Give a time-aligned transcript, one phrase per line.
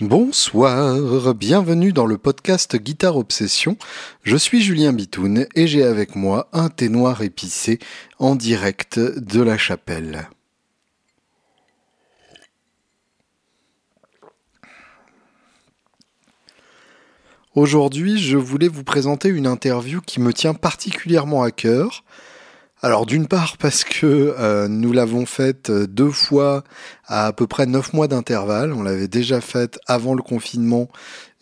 [0.00, 3.76] Bonsoir, bienvenue dans le podcast Guitare Obsession.
[4.22, 7.78] Je suis Julien Bitoun et j'ai avec moi un thé noir épicé
[8.18, 10.30] en direct de la chapelle.
[17.54, 22.04] Aujourd'hui, je voulais vous présenter une interview qui me tient particulièrement à cœur.
[22.82, 26.64] Alors d'une part parce que euh, nous l'avons faite euh, deux fois
[27.06, 28.72] à à peu près neuf mois d'intervalle.
[28.72, 30.88] On l'avait déjà faite avant le confinement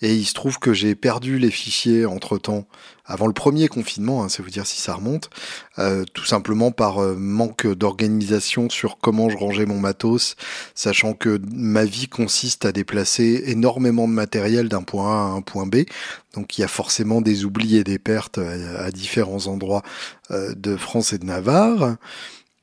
[0.00, 2.66] et il se trouve que j'ai perdu les fichiers entre-temps,
[3.08, 5.30] avant le premier confinement, hein, c'est vous dire si ça remonte,
[5.78, 10.36] euh, tout simplement par euh, manque d'organisation sur comment je rangeais mon matos,
[10.74, 15.40] sachant que ma vie consiste à déplacer énormément de matériel d'un point A à un
[15.40, 15.84] point B.
[16.34, 19.82] Donc il y a forcément des oublis et des pertes à, à différents endroits
[20.30, 21.96] euh, de France et de Navarre.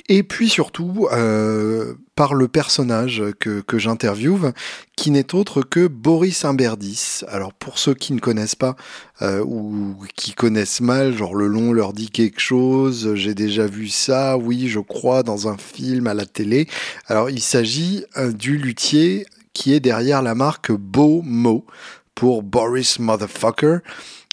[0.07, 4.53] Et puis surtout euh, par le personnage que, que j'interviewe,
[4.95, 7.21] qui n'est autre que Boris Imberdis.
[7.27, 8.75] Alors pour ceux qui ne connaissent pas
[9.23, 13.87] euh, ou qui connaissent mal, genre le long leur dit quelque chose, j'ai déjà vu
[13.87, 16.67] ça, oui je crois, dans un film à la télé.
[17.07, 21.65] Alors il s'agit euh, du luthier qui est derrière la marque Bomo
[22.13, 23.79] pour Boris Motherfucker.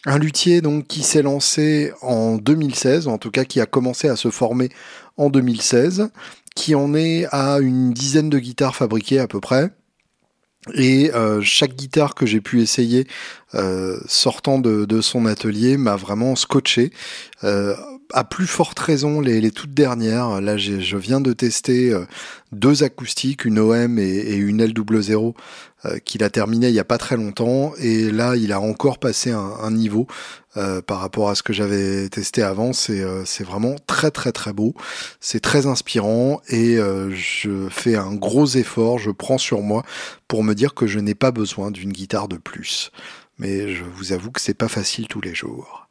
[0.05, 4.17] Un luthier donc qui s'est lancé en 2016, en tout cas qui a commencé à
[4.17, 4.69] se former
[5.17, 6.09] en 2016,
[6.57, 9.71] qui en est à une dizaine de guitares fabriquées à peu près.
[10.75, 13.07] Et euh, chaque guitare que j'ai pu essayer
[13.55, 16.93] euh, sortant de, son atelier m'a vraiment scotché.
[17.45, 17.75] Euh,
[18.13, 20.41] à plus forte raison les, les toutes dernières.
[20.41, 22.05] Là, je viens de tester euh,
[22.53, 25.35] deux acoustiques, une OM et, et une L00
[25.85, 27.73] euh, qu'il a terminé il y a pas très longtemps.
[27.79, 30.07] Et là, il a encore passé un, niveau
[30.57, 32.73] euh, par rapport à ce que j'avais testé avant.
[32.73, 34.75] C'est euh, vraiment très très très beau.
[35.21, 38.99] C'est très inspirant et euh, je fais un gros effort.
[38.99, 39.83] Je prends sur moi
[40.29, 42.93] pour me dire que je n'ai pas besoin d'une guitare de plus.
[43.39, 45.89] Mais je vous avoue que c'est pas facile tous les jours.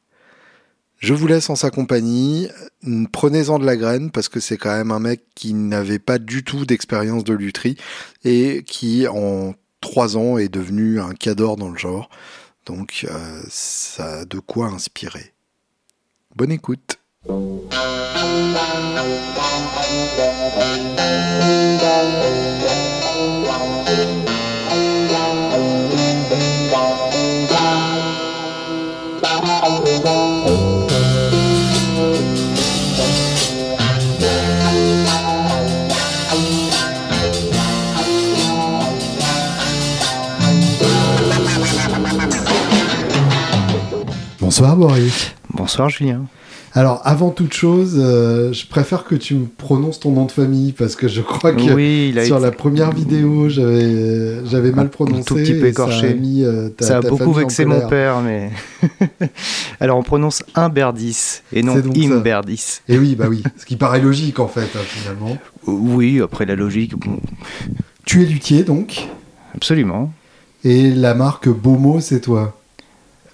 [1.00, 2.48] Je vous laisse en sa compagnie.
[3.12, 6.44] Prenez-en de la graine parce que c'est quand même un mec qui n'avait pas du
[6.44, 7.78] tout d'expérience de lutherie
[8.24, 12.10] et qui en trois ans est devenu un cador dans le genre.
[12.66, 15.34] Donc euh, ça a de quoi inspirer.
[16.36, 17.00] Bonne écoute.
[44.52, 45.34] Bonsoir Boris.
[45.54, 46.26] Bonsoir Julien.
[46.74, 50.74] Alors, avant toute chose, euh, je préfère que tu me prononces ton nom de famille
[50.74, 55.22] parce que je crois que oui, sur la première vidéo, j'avais j'avais mal prononcé.
[55.22, 56.02] Un tout petit peu écorché.
[56.02, 58.52] Ça a, mis, euh, ta, ça a beaucoup vexé mon père, mais.
[59.80, 62.82] Alors on prononce Imberdis et non Imberdis.
[62.90, 63.44] Et oui, bah oui.
[63.56, 65.38] Ce qui paraît logique en fait, hein, finalement.
[65.66, 66.98] Oui, après la logique.
[66.98, 67.22] Bon...
[68.04, 69.08] Tu es luthier donc?
[69.56, 70.12] Absolument.
[70.66, 72.58] Et la marque Bomo, c'est toi?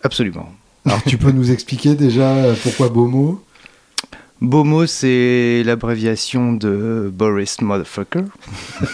[0.04, 0.48] Absolument.
[0.88, 2.34] Alors tu peux nous expliquer déjà
[2.64, 3.44] pourquoi Bomo
[4.40, 8.22] Bomo, c'est l'abréviation de Boris Motherfucker,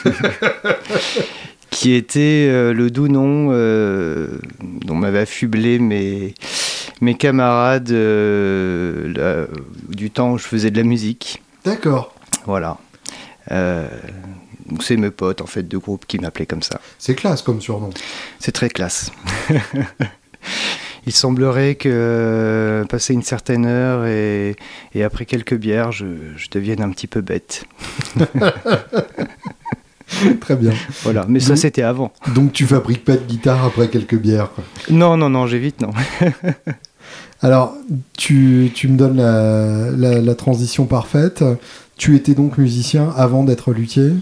[1.70, 4.40] qui était euh, le doux nom euh,
[4.86, 6.34] dont m'avaient affublé mes,
[7.02, 9.48] mes camarades euh, là,
[9.90, 11.44] du temps où je faisais de la musique.
[11.64, 12.16] D'accord.
[12.46, 12.78] Voilà.
[13.52, 13.88] Euh,
[14.80, 16.80] c'est mes potes en fait de groupe qui m'appelaient comme ça.
[16.98, 17.92] C'est classe comme surnom.
[18.40, 19.12] C'est très classe.
[21.06, 24.56] Il semblerait que euh, passer une certaine heure et,
[24.94, 26.06] et après quelques bières, je,
[26.38, 27.66] je, devienne un petit peu bête.
[30.42, 30.72] Très bien.
[31.04, 32.14] Voilà, mais donc, ça c'était avant.
[32.36, 34.64] Donc tu fabriques pas de guitare après quelques bières quoi.
[34.90, 35.92] Non, non, non, j'évite, non.
[37.42, 37.76] Alors,
[38.18, 41.44] tu, tu me donnes la, la, la, transition parfaite.
[41.98, 44.14] Tu étais donc musicien avant d'être luthier?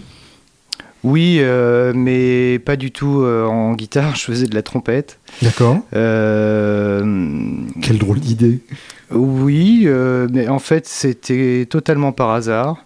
[1.04, 4.14] Oui, euh, mais pas du tout euh, en guitare.
[4.16, 5.18] Je faisais de la trompette.
[5.42, 5.78] D'accord.
[5.94, 7.36] Euh,
[7.82, 8.60] Quelle drôle d'idée.
[9.10, 9.86] Oui,
[10.32, 12.76] mais en fait, c'était totalement par hasard.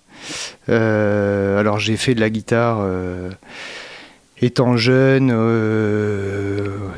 [0.69, 2.85] Alors, j'ai fait de la guitare
[4.43, 5.31] étant jeune,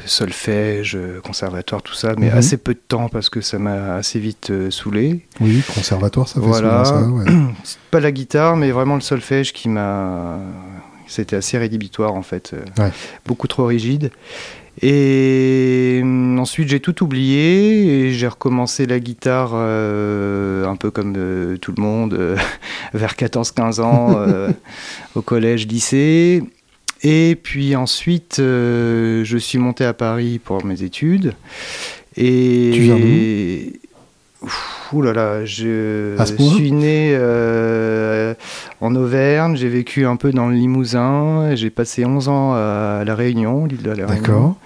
[0.06, 2.38] solfège, conservatoire, tout ça, mais Mhm.
[2.38, 5.26] assez peu de temps parce que ça m'a assez vite saoulé.
[5.41, 6.85] Oui, conservatoire, ça fait Voilà.
[6.85, 7.31] souvent ça.
[7.32, 7.41] Ouais.
[7.91, 10.38] Pas la guitare, mais vraiment le solfège qui m'a.
[11.08, 12.90] C'était assez rédhibitoire en fait, Ouais.
[13.26, 14.10] beaucoup trop rigide.
[14.81, 21.14] Et hum, ensuite j'ai tout oublié et j'ai recommencé la guitare euh, un peu comme
[21.16, 22.37] euh, tout le monde euh,
[22.94, 24.50] vers 14-15 ans euh,
[25.16, 26.44] au collège, lycée.
[27.02, 31.34] Et puis ensuite, je suis monté à Paris pour mes études.
[32.16, 32.96] Et tu viens
[34.93, 38.35] Ouh là là, je suis né euh,
[38.81, 43.14] en Auvergne, j'ai vécu un peu dans le Limousin, j'ai passé 11 ans à La
[43.14, 44.23] Réunion, l'île de la Réunion.
[44.23, 44.56] D'accord.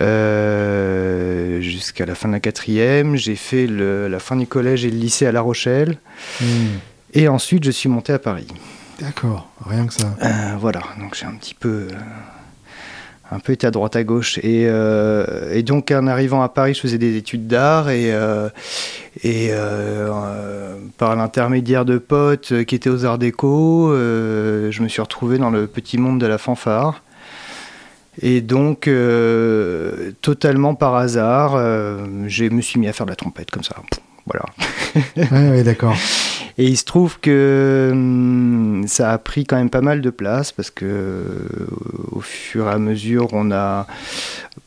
[0.00, 4.96] Euh, jusqu'à la fin de la quatrième, j'ai fait la fin du collège et le
[4.96, 5.98] lycée à La Rochelle.
[6.40, 6.78] Hmm.
[7.12, 8.48] Et ensuite, je suis monté à Paris.
[9.00, 10.16] D'accord, rien que ça.
[10.22, 11.88] Euh, voilà, donc j'ai un petit peu
[13.30, 14.38] un peu été à droite à gauche.
[14.38, 18.48] Et, euh, et, donc en arrivant à Paris, je faisais des études d'art et, euh,
[19.22, 25.38] et euh, par l'intermédiaire de potes qui étaient aux Arts Déco, je me suis retrouvé
[25.38, 27.02] dans le petit monde de la fanfare.
[28.22, 28.88] Et donc,
[30.20, 31.56] totalement par hasard,
[32.28, 33.76] je me suis mis à faire de la trompette comme ça.
[34.26, 34.44] Voilà.
[35.52, 35.96] oui, d'accord.
[36.56, 40.52] Et il se trouve que hum, ça a pris quand même pas mal de place
[40.52, 41.24] parce que
[42.12, 43.86] au fur et à mesure, on a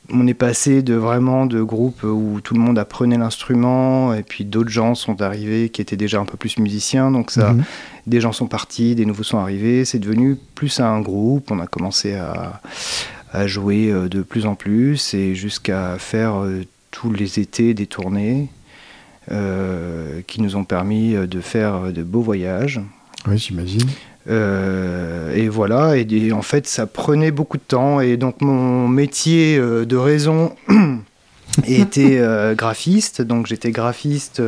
[0.10, 4.46] on est passé de vraiment de groupes où tout le monde apprenait l'instrument et puis
[4.46, 7.12] d'autres gens sont arrivés qui étaient déjà un peu plus musiciens.
[7.12, 7.64] Donc ça, mhm.
[8.06, 9.86] des gens sont partis, des nouveaux sont arrivés.
[9.86, 11.52] C'est devenu plus un groupe.
[11.52, 12.62] On a commencé à,
[13.32, 17.88] à jouer euh, de plus en plus et jusqu'à faire euh, tous les étés des
[17.88, 18.50] tournées.
[19.30, 22.80] Euh, qui nous ont permis euh, de faire de beaux voyages.
[23.28, 23.90] Oui, j'imagine.
[24.30, 28.00] Euh, et voilà, et, en fait, ça prenait beaucoup de temps.
[28.00, 30.56] Et donc, mon métier de raison
[31.68, 32.22] était
[32.56, 33.22] graphiste.
[33.22, 34.42] Donc, j'étais graphiste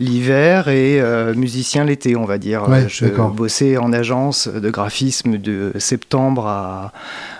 [0.00, 1.00] l'hiver et
[1.36, 2.64] musicien l'été, on va dire.
[2.88, 6.92] je bossais en agence de graphisme de septembre à,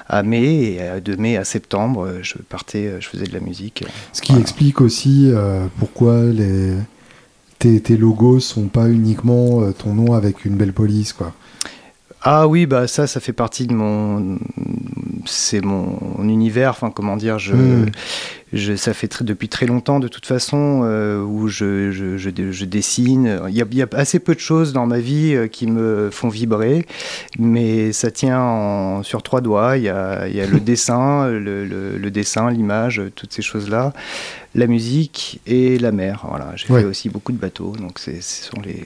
[0.08, 3.32] à mai et euh, de mai à septembre, euh, je partais, euh, je faisais de
[3.32, 3.84] la musique.
[4.12, 5.32] Ce qui explique aussi
[5.78, 6.74] pourquoi les
[7.58, 11.32] tes, tes, logos sont pas uniquement ton nom avec une belle police, quoi.
[12.22, 14.38] Ah oui, bah ça, ça fait partie de mon,
[15.26, 16.70] c'est mon univers.
[16.70, 17.86] Enfin, comment dire, je, hmm.
[18.52, 23.40] Je ça fait depuis très longtemps de toute façon euh, où je, je, je, dessine.
[23.48, 25.66] Il y, a, il y, a, assez peu de choses dans ma vie euh, qui
[25.66, 26.86] me font vibrer,
[27.38, 29.76] mais ça tient en, sur trois doigts.
[29.76, 33.92] Il y a, il y a le dessin, le, le, dessin, l'image, toutes ces choses-là,
[34.54, 36.24] la musique et la mer.
[36.28, 38.84] Voilà, j'ai fait aussi beaucoup de bateaux, donc ce sont les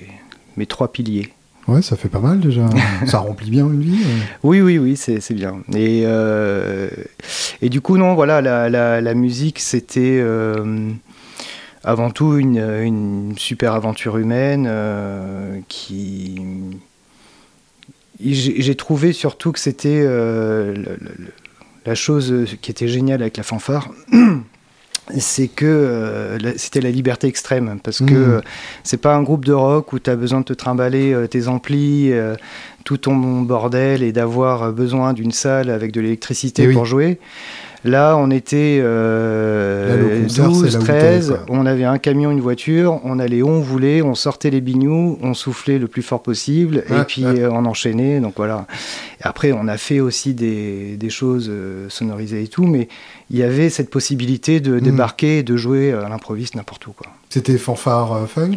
[0.57, 1.33] mes trois piliers.
[1.71, 2.69] Ouais, ça fait pas mal déjà.
[3.07, 4.05] ça remplit bien une vie.
[4.43, 5.63] Oui, oui, oui, c'est bien.
[5.73, 6.91] Et, euh,
[7.63, 10.91] et du coup, non, voilà, la, la, musique, c'était euh,
[11.85, 16.43] avant tout une, une, super aventure humaine euh, qui.
[18.21, 20.05] J'ai trouvé surtout que c'était
[21.87, 23.91] la chose qui était géniale avec la fanfare.
[25.19, 28.33] c'est que euh, c'était la liberté extrême parce que mmh.
[28.33, 28.41] euh,
[28.85, 31.49] c'est pas un groupe de rock où tu as besoin de te trimballer euh, tes
[31.49, 32.13] amplis,
[32.85, 37.19] tout ton bordel et d'avoir besoin d'une salle avec de l'électricité eh pour jouer.
[37.85, 43.61] Là, on était 12, 13, on avait un camion, une voiture, on allait où on
[43.61, 48.21] voulait, on sortait les bignous, on soufflait le plus fort possible, et puis on enchaînait.
[48.21, 48.67] Donc voilà.
[49.21, 51.51] Et après, on a fait aussi des, des choses
[51.89, 52.89] sonorisées et tout, mais
[53.31, 54.81] il y avait cette possibilité de hmm.
[54.81, 56.91] débarquer et de jouer à l'improviste n'importe où.
[57.29, 58.57] C'était fanfare euh, funk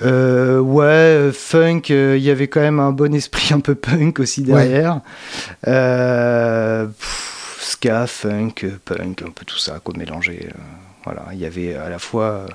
[0.00, 4.20] euh, ouais, euh, funk, il y avait quand même un bon esprit un peu punk
[4.20, 5.00] aussi derrière.
[7.72, 10.48] Ska, funk, punk, un peu tout ça, quoi, mélangé.
[11.04, 12.46] voilà, il y avait à la fois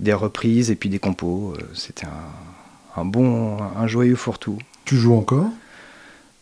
[0.00, 1.54] des reprises et puis des compos.
[1.74, 4.58] C'était un, un, bon, un joyeux fourre-tout.
[4.84, 5.48] Tu joues encore?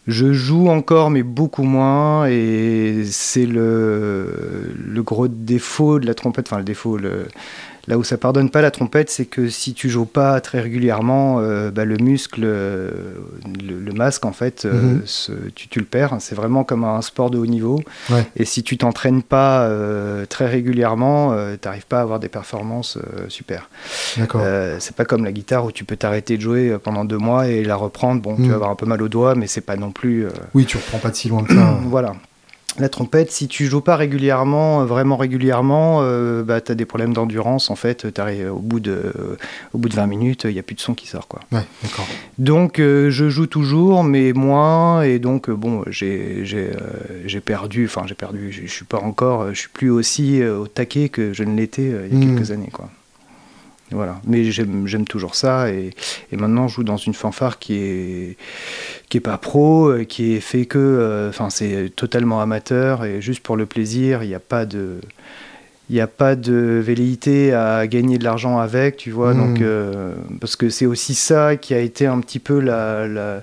[0.09, 6.49] Je joue encore, mais beaucoup moins, et c'est le, le gros défaut de la trompette,
[6.49, 7.29] enfin le défaut, le,
[7.89, 11.41] Là où ça pardonne pas la trompette, c'est que si tu joues pas très régulièrement,
[11.41, 12.91] euh, bah, le muscle, euh,
[13.61, 15.51] le, masque, en fait, euh, mhm.
[15.55, 16.17] tu, le perds.
[16.21, 17.83] C'est vraiment comme un sport de haut niveau.
[18.37, 19.69] Et si tu t'entraînes pas
[20.29, 22.99] très régulièrement, tu n'arrives pas à avoir des performances
[23.29, 23.69] super.
[24.15, 27.65] c'est pas comme la guitare où tu peux t'arrêter de jouer pendant deux mois et
[27.65, 28.23] la reprendre.
[28.23, 28.49] Bon, tu mhm.
[28.49, 30.27] vas avoir un peu mal au doigt, mais c'est pas non plus.
[30.55, 31.79] Oui, tu reprends pas de si loin que ça.
[31.85, 32.15] voilà
[32.79, 36.87] la trompette, si tu joues pas régulièrement, euh, vraiment régulièrement, euh, bah, tu as des
[36.87, 37.71] problèmes d'endurance.
[37.71, 38.07] En fait,
[38.51, 39.13] au, bout de,
[39.73, 41.29] au bout de 20 minutes, il n'y a plus de son qui sort.
[41.29, 41.41] Quoi.
[41.53, 42.07] Ouais, d'accord.
[42.39, 45.03] Donc, euh, je joue toujours, mais moins.
[45.03, 46.45] Et donc, bon, j'ai
[47.45, 51.33] perdu, enfin, j'ai perdu, je suis pas encore, je suis plus aussi au taquet que
[51.33, 52.37] je ne l'étais il y a hmm.
[52.37, 52.71] quelques années.
[52.73, 52.89] Quoi.
[53.93, 54.21] Voilà.
[54.27, 55.71] Mais j'aime toujours ça.
[55.71, 55.91] Et,
[56.33, 58.37] maintenant, je joue dans une fanfare qui est,
[59.09, 60.79] qui est pas pro, euh, qui est fait que.
[60.79, 64.23] Euh, enfin, c'est totalement amateur et juste pour le plaisir.
[64.23, 65.01] Il n'y a pas de.
[65.91, 69.35] Il n'y a pas de velléité à gagner de l'argent avec, tu vois.
[69.35, 69.63] Donc, hmm.
[69.63, 73.43] euh, parce que c'est aussi ça qui a été un petit peu la, la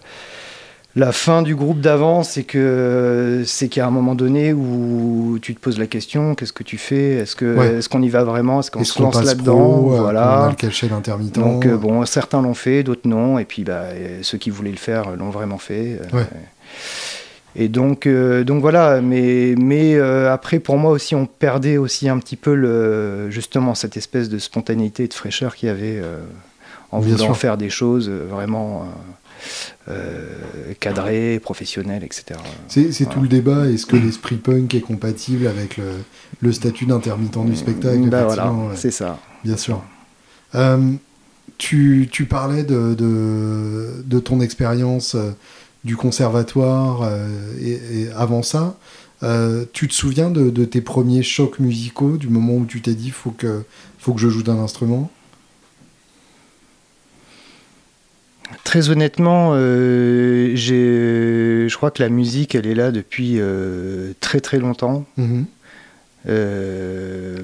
[1.12, 5.78] fin du groupe d'avant, c'est que c'est qu'à un moment donné où tu te poses
[5.78, 7.14] la question, qu'est-ce que tu fais?
[7.14, 8.60] Est-ce que est-ce qu'on y va vraiment?
[8.60, 9.82] Est-ce qu'on se lance là-dedans?
[9.82, 10.50] Voilà.
[10.50, 11.40] On a le d'intermittent?
[11.40, 13.84] Donc bon, certains l'ont fait, d'autres non, et puis bah,
[14.22, 16.00] ceux qui voulaient le faire l'ont vraiment fait.
[17.56, 22.36] Et donc, donc voilà, mais, mais après, pour moi aussi, on perdait aussi un petit
[22.36, 26.02] peu le, justement cette espèce de spontanéité et de fraîcheur qu'il y avait
[26.92, 28.86] en voulant faire des choses vraiment euh,
[30.80, 32.40] cadré, professionnel, etc.
[32.68, 33.68] C'est tout le débat.
[33.68, 35.80] Est-ce que l'esprit punk est compatible avec
[36.42, 39.20] le, statut d'intermittent du spectacle bah voilà, c'est ça.
[39.44, 39.84] Bien sûr.
[40.56, 40.94] Euh,
[41.58, 45.32] tu, parlais de, de, ton expérience euh,
[45.84, 47.10] du conservatoire
[47.62, 48.78] et, avant ça.
[49.74, 53.12] tu te souviens de, de, tes premiers chocs musicaux, du moment où tu t'es dit
[53.12, 53.64] faut que,
[53.98, 55.12] faut que je joue d'un instrument?
[58.64, 64.60] Très honnêtement, euh, je crois que la musique, elle est là depuis euh, très très
[64.60, 65.06] longtemps.
[65.18, 65.46] Mhm.
[66.28, 67.38] Euh,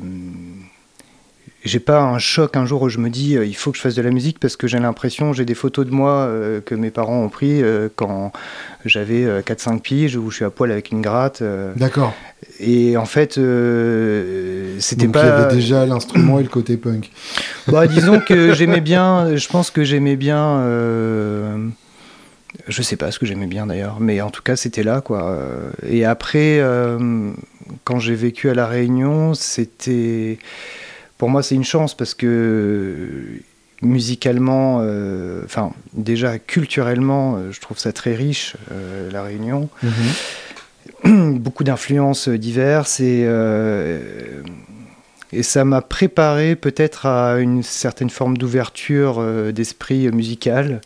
[1.63, 3.95] j'ai pas un choc un jour où je me dis il faut que je fasse
[3.95, 6.29] de la musique parce que j'ai l'impression, j'ai des photos de moi
[6.63, 7.63] que mes parents ont pris
[7.95, 8.31] quand
[8.85, 11.41] j'avais 4-5 piges où je suis à poil avec une gratte.
[11.75, 12.13] D'accord.
[12.59, 15.23] Et en fait, euh, c'était pas.
[15.23, 17.11] Il y avait déjà l'instrument et le côté punk.
[17.67, 19.35] Bah, disons que j'aimais bien.
[19.35, 20.59] Je pense que j'aimais bien.
[20.59, 21.67] Euh,
[22.67, 25.37] je sais pas ce que j'aimais bien d'ailleurs, mais en tout cas, c'était là, quoi.
[25.87, 27.31] Et après, euh,
[27.83, 30.39] quand j'ai vécu à La Réunion, c'était.
[31.17, 33.23] Pour moi, c'est une chance parce que
[33.81, 34.77] musicalement,
[35.43, 38.55] enfin, déjà culturellement, je trouve ça très riche,
[39.11, 39.69] La Réunion.
[39.83, 39.91] Mhm.
[41.39, 44.41] beaucoup d'influences diverses et, euh,
[45.31, 50.81] et ça m'a préparé peut-être à une certaine forme d'ouverture euh, d'esprit musical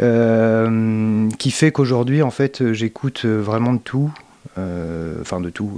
[0.00, 4.12] euh, qui fait qu'aujourd'hui en fait j'écoute vraiment de tout,
[4.56, 5.76] enfin de tout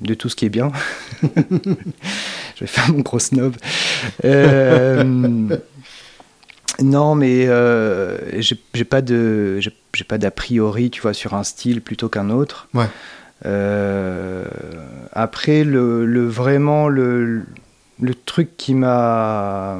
[0.00, 0.72] de tout ce qui est bien.
[1.22, 3.56] je vais faire mon gros snob.
[6.82, 7.46] non, mais
[8.38, 12.68] j'ai pas de j'ai pas d'a priori, tu vois, sur un style plutôt qu'un autre.
[12.74, 12.86] Ouais.
[13.44, 14.44] Euh,
[15.12, 17.44] après, le, vraiment le,
[18.00, 19.78] le, truc qui m'a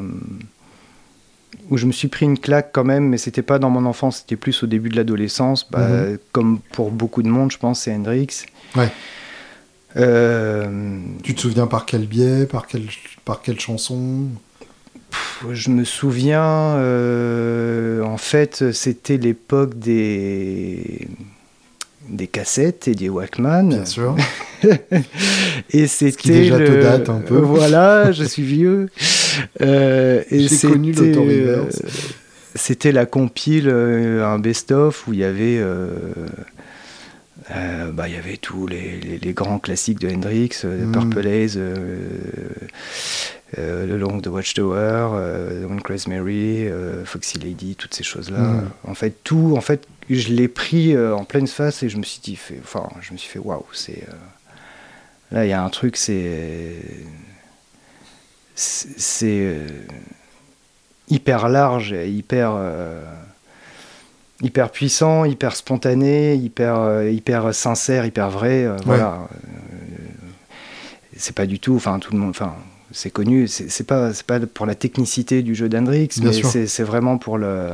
[1.70, 4.18] où je me suis pris une claque quand même, mais c'était pas dans mon enfance,
[4.18, 5.68] c'était plus au début de l'adolescence.
[5.70, 6.18] Bah, mhm.
[6.32, 8.28] Comme pour beaucoup de monde, je pense, c'est Hendrix.
[8.76, 8.90] Ouais.
[9.96, 12.86] Euh, tu te souviens par quel biais, par quelle,
[13.24, 14.28] par quelle chanson?
[15.52, 21.08] Je me souviens, euh, en fait, c'était l'époque des
[22.08, 23.68] des cassettes et des Walkman.
[23.68, 24.16] Bien sûr.
[25.70, 27.38] et c'était déjà te date un peu.
[27.38, 28.88] Voilà, je suis vieux.
[29.60, 31.64] Euh, et J'ai connu euh,
[32.54, 35.62] C'était la compile, euh, un best-of où il y avait.
[37.92, 40.90] bah, il y avait tous les, les, grands classiques de Hendrix, mm.
[40.90, 41.98] Purple Haze, euh,
[43.58, 48.38] le Long de Watchtower, euh, The One Crazy Mary, euh, Foxy Lady, toutes ces choses-là.
[48.38, 48.70] Mm.
[48.84, 52.20] En fait, tout, en fait, je l'ai pris en pleine face et je me suis
[52.20, 54.04] dit, fait, enfin, je me suis fait, waouh, c'est
[55.32, 56.76] là, il y a un truc, c'est
[58.54, 59.56] c'est
[61.08, 62.56] hyper large, hyper
[64.40, 68.68] hyper puissant, hyper spontané, hyper hyper sincère, hyper vrai.
[68.84, 69.28] Voilà.
[71.16, 72.54] c'est pas du tout, enfin tout le monde, enfin
[72.96, 77.36] c'est connu, c'est pas, pas pour la technicité du jeu d'Hendrix, mais c'est vraiment pour
[77.36, 77.68] le.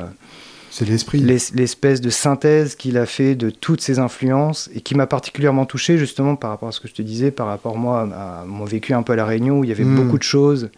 [0.72, 1.20] C'est l'esprit.
[1.20, 5.96] L'espèce de synthèse qu'il a fait de toutes ses influences et qui m'a particulièrement touché
[5.96, 8.94] justement par rapport à ce que je te disais, par rapport moi à mon vécu
[8.94, 9.94] un peu à La Réunion où il y avait hmm.
[9.94, 10.70] beaucoup de choses.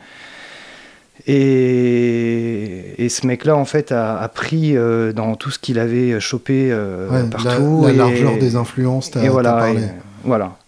[1.27, 6.21] Et, et ce mec-là, en fait, a, a pris euh, dans tout ce qu'il avait
[6.21, 7.85] chopé euh, partout.
[7.87, 9.81] La, largeur des influences, t'as voilà, parlé.
[10.23, 10.59] voilà.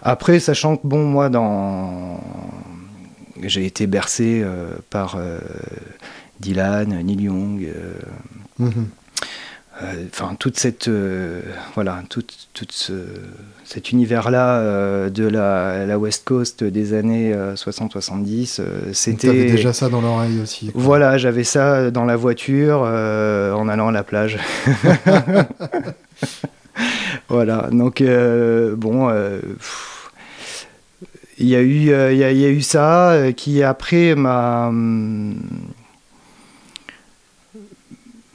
[0.00, 2.20] Après, sachant que, bon, moi, dans,
[3.48, 5.38] j'ai été bercé euh, par euh,
[6.40, 7.64] Dylan, Neil Young.
[7.64, 7.92] Euh,
[8.58, 8.88] mhm.
[10.06, 10.88] Enfin, toute cette
[11.74, 12.22] voilà, tout,
[13.64, 18.60] cet univers-là de la, la, West Coast des années 60-70,
[18.92, 19.26] c'était.
[19.26, 20.70] T'avais déjà ça dans l'oreille aussi.
[20.74, 24.38] Voilà, j'avais ça dans la voiture en allant à la plage.
[27.28, 29.10] voilà, donc bon
[31.38, 35.36] il y a eu, euh, il y, a, eu ça euh, qui après m'a hum,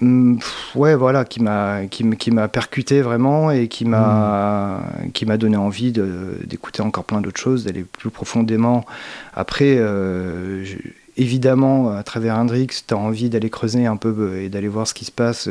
[0.01, 0.39] hum,
[0.75, 5.11] ouais voilà qui m'a qui, qui m'a percuté vraiment et qui m'a mmh.
[5.11, 8.85] qui m'a donné envie d'écouter encore plein d'autres choses d'aller plus profondément
[9.33, 10.65] après euh,
[11.15, 14.93] évidemment à travers Hendrix tu as envie d'aller creuser un peu et d'aller voir ce
[14.93, 15.49] qui se passe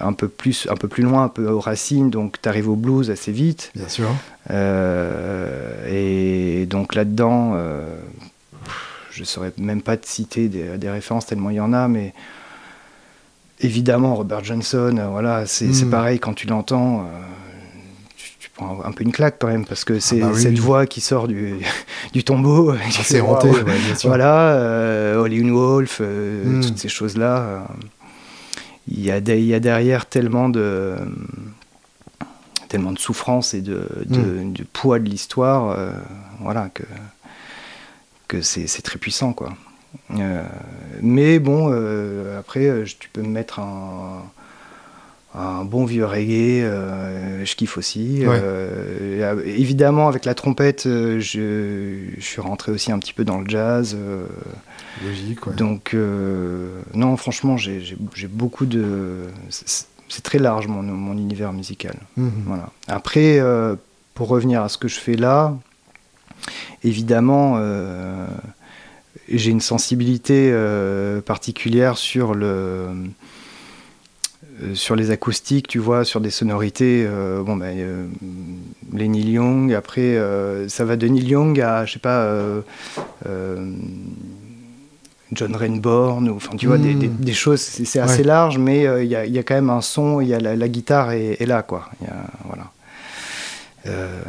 [0.00, 2.76] un peu plus, un peu plus loin, un peu aux racines, donc tu arrives au
[2.76, 3.70] blues assez vite.
[3.74, 4.08] Bien sûr.
[4.50, 7.96] Euh, et donc là-dedans, euh,
[9.10, 12.12] je ne saurais même pas te citer des, références tellement il y en a, mais
[13.60, 15.90] évidemment Robert Johnson, voilà, c'est hmm.
[15.90, 17.08] pareil quand tu l'entends.
[18.16, 20.86] tu, prends un, peu une claque quand même parce que c'est ah bah cette voix
[20.86, 21.54] qui sort du,
[22.12, 22.74] du tombeau.
[22.90, 24.10] C'est hanté, bien sûr.
[24.10, 26.60] Voilà, Hollywood Wolf, hmm.
[26.62, 27.68] toutes ces choses-là
[28.88, 30.96] il y, y a derrière tellement de
[32.68, 34.54] tellement de souffrance et de, de, mm.
[34.72, 35.92] poids de l'histoire, euh,
[36.40, 36.82] voilà que
[38.26, 39.54] que c'est très puissant quoi.
[40.10, 40.42] Euh,
[41.00, 44.24] mais bon, euh, après, tu peux me mettre un,
[45.34, 46.62] un bon vieux reggae,
[47.44, 48.24] je kiffe aussi.
[49.44, 53.96] évidemment, avec la trompette, je, je, suis rentré aussi un petit peu dans le jazz.
[55.02, 57.96] Logique, Donc, euh, non, franchement, j'ai
[58.28, 59.26] beaucoup de.
[59.50, 61.96] C'est très large mon, mon univers musical.
[62.16, 62.30] Mhm.
[62.46, 62.70] Voilà.
[62.86, 63.74] Après, euh,
[64.14, 65.56] pour revenir à ce que je fais là,
[66.84, 68.26] évidemment, euh,
[69.28, 70.54] j'ai une sensibilité
[71.26, 72.88] particulière sur le
[74.74, 77.06] sur les acoustiques, tu vois, sur des sonorités,
[77.44, 78.08] bon ben,
[78.92, 80.16] les Neil Young, après
[80.68, 82.62] ça va de Neil Young à, je sais pas,
[85.34, 87.32] John Rainbourne, ou, enfin tu vois, des, hmm.
[87.32, 90.34] choses, c'est assez large, mais euh, il y, a, quand même un son, il y
[90.34, 91.88] a la, guitare est, là, quoi.
[92.44, 92.70] voilà.
[93.86, 94.20] Euh,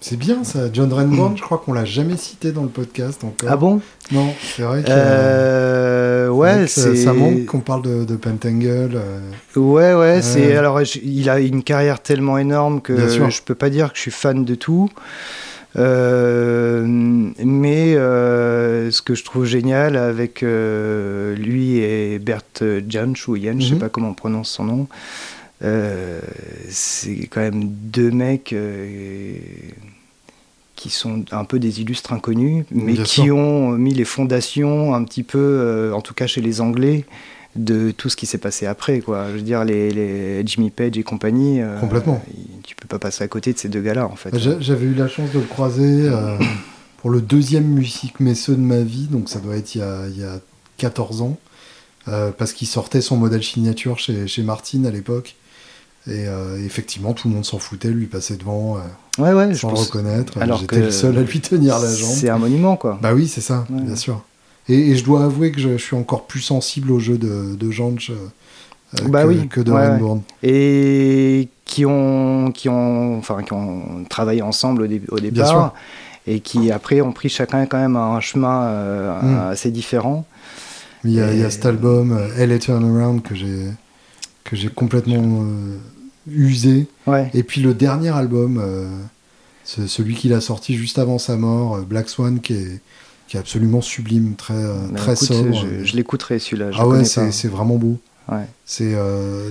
[0.00, 3.48] c'est bien ça, John Rainbourne, je crois qu'on l'a jamais cité dans le podcast encore.
[3.50, 3.80] Ah bon?
[4.12, 4.88] Non, c'est vrai que.
[4.90, 6.03] Euh,
[6.34, 6.96] ouais, c'est.
[6.96, 9.00] Ça manque qu'on parle de, de Pentangle.
[9.56, 10.56] Ouais, ouais, c'est.
[10.56, 14.10] Alors, il a une carrière tellement énorme que je peux pas dire que je suis
[14.10, 14.90] fan de tout.
[15.76, 22.42] Euh, mais euh, ce que je trouve génial avec euh, lui et Bert
[22.88, 23.80] Jansch ou Jan, je sais mhm.
[23.80, 24.88] pas comment on prononce son nom,
[26.68, 28.54] c'est quand même deux mecs
[30.84, 35.22] qui sont un peu des illustres inconnus, mais qui ont mis les fondations un petit
[35.22, 37.06] peu, en tout cas chez les Anglais,
[37.56, 39.00] de tout ce qui s'est passé après.
[39.00, 39.28] Quoi.
[39.28, 42.22] Je veux dire, les, les Jimmy Page et compagnie, euh, Complètement.
[42.64, 44.30] tu peux pas passer à côté de ces deux gars-là, en fait.
[44.30, 46.36] Bah, j'avais eu la chance de le croiser euh,
[46.98, 50.06] pour le deuxième musique messeux de ma vie, donc ça doit être il y a,
[50.08, 50.40] il y a
[50.78, 51.38] 14 ans,
[52.08, 55.36] euh, parce qu'il sortait son modèle signature chez, chez Martin à l'époque.
[56.06, 56.26] Et
[56.64, 58.76] effectivement, tout le monde s'en foutait, lui passait devant
[59.18, 60.36] ouais, ouais, sans le reconnaître.
[60.38, 62.10] Alors J'étais le seul à lui tenir la jambe.
[62.10, 62.98] C'est un monument, quoi.
[63.00, 64.22] Bah oui, c'est ça, bien sûr.
[64.68, 68.10] Et, je dois avouer que je, suis encore plus sensible au jeu de, de Janch
[68.10, 69.48] euh, bah que, oui.
[69.48, 75.74] que, de ouais, Et qui ont, qui, ont, enfin, qui ont travaillé ensemble au, départ
[76.26, 79.50] et qui après ont pris chacun quand même un chemin euh, hmm.
[79.50, 80.24] assez différent.
[81.04, 83.66] Il y, a, il y, a, cet album euh, LA Turnaround que j'ai
[84.44, 85.44] que j'ai complètement
[86.26, 86.86] usé.
[87.34, 88.62] Et puis le dernier album,
[89.64, 92.80] celui qu'il a sorti juste avant sa mort, Black Swan, qui est
[93.28, 95.66] qui est absolument sublime, très, euh, très sobre.
[95.82, 96.70] Je, l'écouterai celui-là.
[96.74, 97.98] Ah ouais, c'est vraiment beau.
[98.30, 98.46] Ouais.
[98.64, 99.50] C'est euh,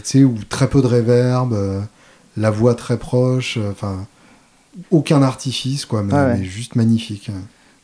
[0.50, 1.82] très peu de réverb, euh,
[2.38, 4.08] la voix très proche, euh, enfin
[4.90, 7.30] aucun artifice quoi, mais, juste magnifique.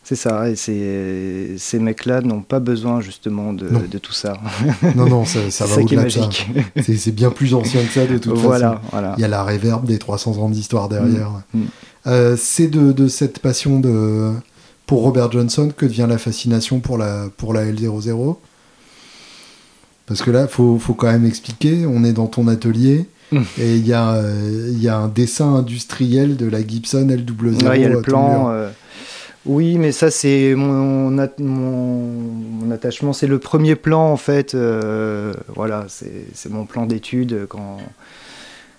[0.10, 4.40] C'est ça, et ces, ces mecs-là n'ont pas besoin justement de, de tout ça.
[4.96, 6.28] non, non, ça, ça va au-delà de ça.
[6.82, 8.82] C'est bien plus ancien que ça de toute voilà, façon.
[8.90, 9.14] Voilà.
[9.20, 11.30] Il y a la réverb des 300 ans d'histoire derrière.
[11.54, 11.60] Mm,
[12.06, 12.38] mm.
[12.38, 14.32] C'est de, de, cette passion de,
[14.88, 18.38] pour Robert Johnson que devient la fascination pour la, pour la L00
[20.08, 23.06] Parce que là, il faut, faut, quand même expliquer, on est dans ton atelier.
[23.32, 23.46] Hum.
[23.60, 24.20] Et il y, a,
[24.72, 27.76] y a un dessin industriel de la Gibson L00.
[27.76, 28.50] Il y a le plan.
[28.50, 28.72] Euh,
[29.46, 33.14] oui, mais ça, c'est mon, mon, attachement.
[33.14, 34.54] C'est le premier plan, en fait.
[34.54, 37.78] Euh, voilà, c'est mon plan d'étude quand,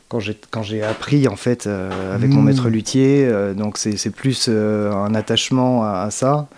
[0.08, 2.72] quand j'ai appris en fait euh, avec mon maître mmh.
[2.72, 6.48] luthier euh, donc c'est plus un attachement à, ça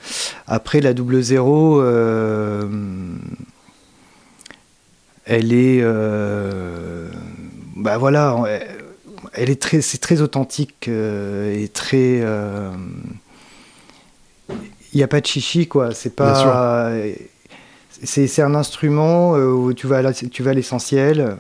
[0.47, 1.83] après la double zéro
[5.27, 5.83] elle est
[7.77, 8.43] bah voilà
[9.35, 12.23] elle est très c'est très authentique et très
[14.93, 16.93] il n'y a pas de chichi quoi c'est pas
[18.05, 21.37] c'est un instrument où tu vas à l'essentiel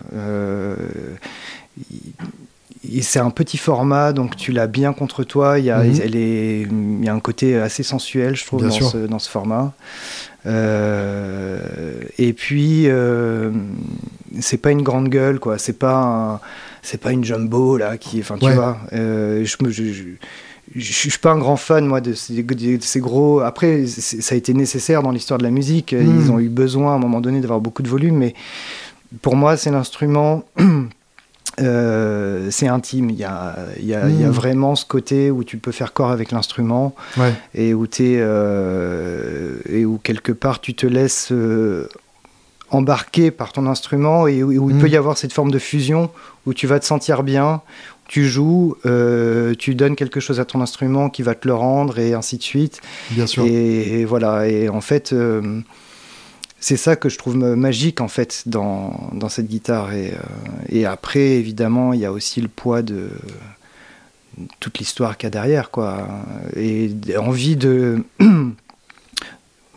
[3.01, 5.59] c'est un petit format, donc tu l'as bien contre toi.
[5.59, 8.71] Il y, a, elle est, il y a un côté assez sensuel, je trouve, dans
[8.71, 9.73] ce, dans ce, format.
[10.47, 11.61] Euh,
[12.19, 13.51] et puis, euh,
[14.41, 15.59] c'est pas une grande gueule, quoi.
[15.59, 16.41] C'est pas,
[16.83, 18.79] c'est pas une jumbo là qui, enfin, tu vois.
[18.93, 20.03] Euh, je, je, je,
[20.81, 22.45] suis pas un grand fan moi de ces,
[22.81, 23.41] ces gros.
[23.41, 25.93] Après, ça a été nécessaire dans l'histoire de la musique.
[25.93, 26.21] Mhm.
[26.21, 28.35] Ils ont eu besoin à un moment donné d'avoir beaucoup de volume, mais
[29.21, 30.45] pour moi, c'est l'instrument.
[31.61, 34.31] Euh, c'est intime, il y a, y, a, y a, hmm.
[34.31, 37.35] vraiment ce côté où tu peux faire corps avec l'instrument ouais.
[37.55, 41.89] et, où es, euh, et où quelque part tu te laisses euh,
[42.73, 44.93] embarquer par ton instrument et où, où il peut hmm.
[44.93, 46.11] y avoir cette forme de fusion
[46.47, 47.61] où tu vas te sentir bien,
[48.09, 51.99] tu joues, euh, tu donnes quelque chose à ton instrument qui va te le rendre
[51.99, 52.81] et ainsi de suite.
[53.11, 53.45] Bien sûr.
[53.45, 55.61] Et, et voilà, et en fait euh,
[56.63, 59.93] c'est ça que je trouve magique en fait dans, dans cette guitare.
[59.93, 60.17] Et, euh,
[60.69, 63.11] et, après, évidemment, il y a aussi le poids de
[64.61, 66.07] toute l'histoire qu'il y a derrière, quoi.
[66.57, 68.05] Et envie de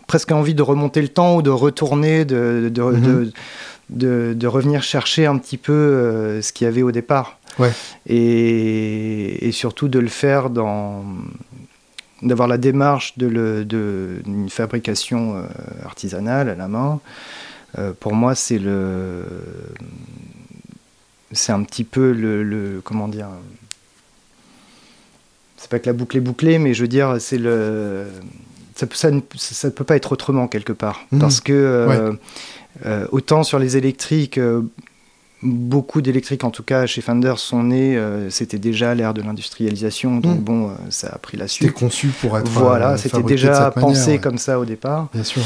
[0.08, 3.32] presque envie de remonter le temps ou de retourner, de, de, -hmm.
[3.90, 7.40] de, revenir chercher un petit peu euh, ce qu'il y avait au départ.
[7.60, 7.72] Ouais.
[8.08, 11.06] Et, et, surtout de le faire dans
[12.22, 15.44] d'avoir la démarche d'une de de, fabrication euh,
[15.86, 17.00] artisanale à la main,
[17.78, 19.24] euh, pour moi, c'est le.
[21.32, 22.82] C'est un petit peu le, le.
[22.84, 23.28] Comment dire
[25.58, 28.06] C'est pas que la boucle est bouclée, mais je veux dire, c'est le.
[28.76, 31.06] Ça, ça, ça, ne peut pas être autrement quelque part.
[31.12, 31.20] Mmh.
[31.20, 31.54] Parce que.
[31.54, 32.18] Euh, ouais.
[32.86, 34.62] Euh, autant sur les électriques, euh,
[35.42, 37.98] beaucoup d'électriques, en tout cas chez Fender, sont nés,
[38.30, 40.44] c'était déjà l'ère de l'industrialisation, donc mmh.
[40.44, 41.70] bon, ça a pris la suite.
[41.70, 42.50] C'était conçu pour être.
[42.50, 44.18] Voilà, c'était déjà pensé manière, ouais.
[44.20, 45.08] comme ça au départ.
[45.14, 45.42] Bien sûr.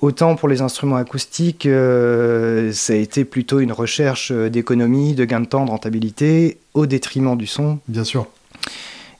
[0.00, 5.46] Autant pour les instruments acoustiques, ça a été plutôt une recherche d'économie, de gain de
[5.46, 7.78] temps, de rentabilité, au détriment du son.
[7.88, 8.26] Bien sûr.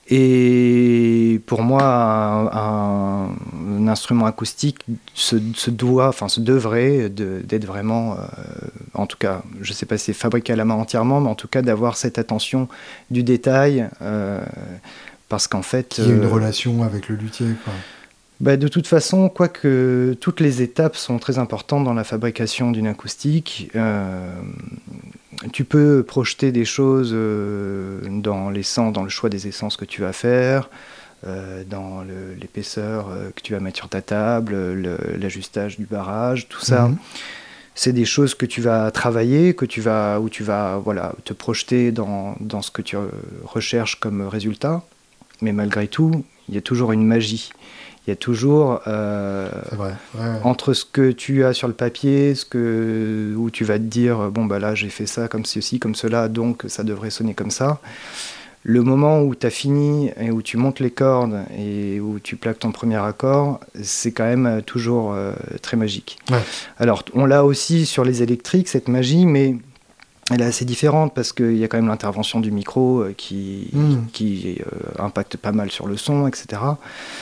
[0.09, 1.83] Et pour moi,
[2.53, 4.79] un, instrument acoustique
[5.15, 8.17] se, se, doit, enfin se devrait d'être vraiment, euh,
[8.95, 11.29] en tout cas, je ne sais pas si c'est fabriqué à la main entièrement, mais
[11.29, 12.69] en tout cas d'avoir cette attention
[13.11, 14.41] du détail, euh,
[15.29, 15.97] parce qu'en fait...
[15.99, 17.73] Il y a une euh, relation avec le luthier, quoi.
[18.41, 22.89] Bah, de toute façon, quoique toutes les étapes sont très importantes dans la fabrication d'une
[22.89, 24.29] acoustique, euh,
[25.53, 30.01] tu peux projeter des choses euh, dans l'essence, dans le choix des essences que tu
[30.01, 30.69] vas faire,
[31.27, 32.03] euh, dans
[32.41, 34.55] l'épaisseur que tu vas mettre sur ta table,
[35.17, 36.89] l'ajustage du barrage, tout ça.
[36.89, 36.97] -hmm.
[37.77, 41.33] C'est des choses que tu vas travailler, que tu vas, où tu vas voilà, te
[41.33, 42.97] projeter dans, dans ce que tu
[43.45, 44.83] recherches comme résultat.
[45.45, 47.53] Mais malgré tout, il y a toujours une magie
[48.07, 50.41] il y a toujours euh, vrai, ouais, ouais.
[50.43, 54.31] entre ce que tu as sur le papier, ce que où tu vas te dire
[54.31, 57.51] bon bah là j'ai fait ça comme ceci, comme cela, donc ça devrait sonner comme
[57.51, 57.81] ça.
[58.63, 62.37] Le moment où tu as fini et où tu montes les cordes et où tu
[62.37, 66.19] plaques ton premier accord, c'est quand même toujours euh, très magique.
[66.31, 66.41] Ouais.
[66.79, 69.57] Alors on l'a aussi sur les électriques cette magie, mais
[70.31, 73.69] elle est assez différente parce qu'il y a quand même l'intervention du micro euh, qui,
[73.73, 73.95] mmh.
[74.13, 76.63] qui euh, impacte pas mal sur le son, etc.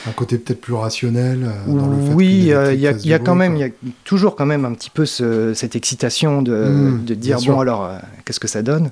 [0.07, 3.19] Un côté peut-être plus rationnel euh, dans le fait Oui, il euh, y, y, a
[3.19, 3.69] quand même, il y a
[4.05, 7.91] toujours quand même un petit peu ce, cette excitation de, mmh, de dire bon alors
[8.23, 8.91] qu'est-ce que ça donne?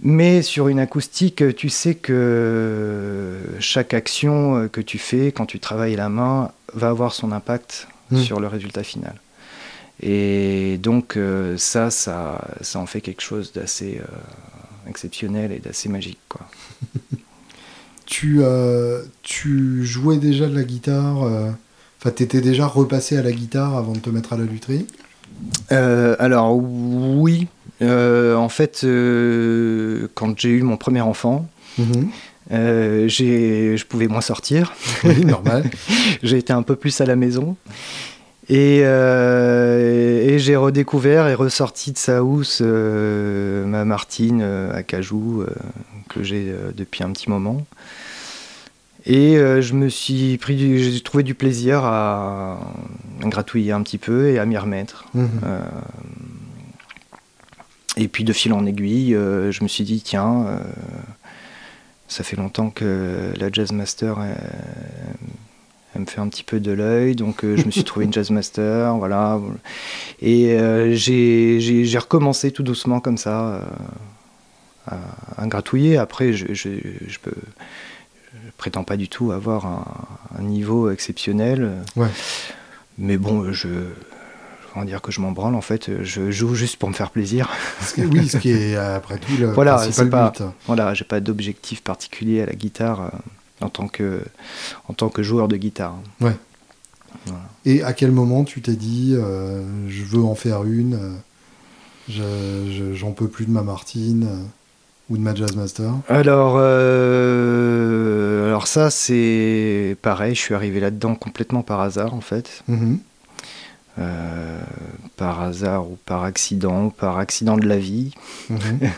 [0.00, 5.96] Mais sur une acoustique, tu sais que chaque action que tu fais quand tu travailles
[5.96, 8.18] la main va avoir son impact mmh.
[8.18, 9.14] sur le résultat final.
[10.00, 15.88] Et donc euh, ça, ça, ça en fait quelque chose d'assez euh, exceptionnel et d'assez
[15.88, 16.20] magique.
[16.28, 16.48] Quoi.
[18.06, 21.50] tu, euh, tu jouais déjà de la guitare euh,
[22.00, 24.86] Enfin, tu étais déjà repassé à la guitare avant de te mettre à la lutherie?
[25.72, 27.48] Euh, Alors oui.
[27.80, 28.86] en fait,
[30.14, 32.06] quand j'ai eu mon premier enfant, mm -hmm.
[32.50, 34.72] Euh, je pouvais moins sortir.
[35.04, 35.64] Oui, normal.
[36.22, 37.56] j'ai été un peu plus à la maison.
[38.48, 44.82] Et, euh, et j'ai redécouvert et ressorti de sa housse euh, ma Martine euh, à
[44.82, 45.44] cajou
[46.08, 47.66] que j'ai depuis un petit moment.
[49.04, 52.58] Et je me suis pris, j'ai trouvé du plaisir à,
[53.22, 55.06] à, gratouiller un petit peu et à m'y remettre.
[55.14, 55.28] Mmh.
[57.96, 60.60] et puis de fil en aiguille, je me suis dit tiens,
[62.06, 64.18] ça fait longtemps que la Jazz Master
[65.94, 68.12] elle me fait un petit peu de l'œil, donc euh, je me suis trouvé une
[68.12, 69.40] Jazzmaster, voilà.
[70.20, 73.60] Et euh, j'ai recommencé tout doucement comme ça euh,
[74.86, 74.98] à,
[75.42, 75.96] à, gratouiller.
[75.96, 76.70] Après, je, je,
[77.06, 77.34] je peux
[78.34, 79.84] je prétends pas du tout avoir un,
[80.38, 81.70] un niveau exceptionnel.
[81.96, 82.08] Ouais.
[82.98, 83.68] Mais bon, je,
[84.74, 87.48] on dire que je m'en branle en fait, je joue juste pour me faire plaisir.
[87.96, 90.46] oui, ce qui est après tout le voilà, principal pas, but.
[90.66, 93.12] Voilà, j'ai pas d'objectif particulier à la guitare
[93.60, 94.22] en tant que,
[94.88, 95.96] en tant que joueur de guitare.
[96.20, 96.36] Ouais.
[97.26, 97.42] Voilà.
[97.64, 101.16] Et à quel moment tu t'es dit, euh, je veux en faire une,
[102.10, 104.42] euh, j'en peux plus de ma Martine euh,
[105.10, 105.90] ou de ma Jazzmaster?
[106.08, 112.62] Alors, alors ça c'est pareil, je suis arrivé là-dedans complètement par hasard en fait.
[112.68, 112.98] Mm -hmm.
[115.16, 118.12] par hasard ou par accident, ou par accident de la vie.
[118.50, 118.90] Mhm.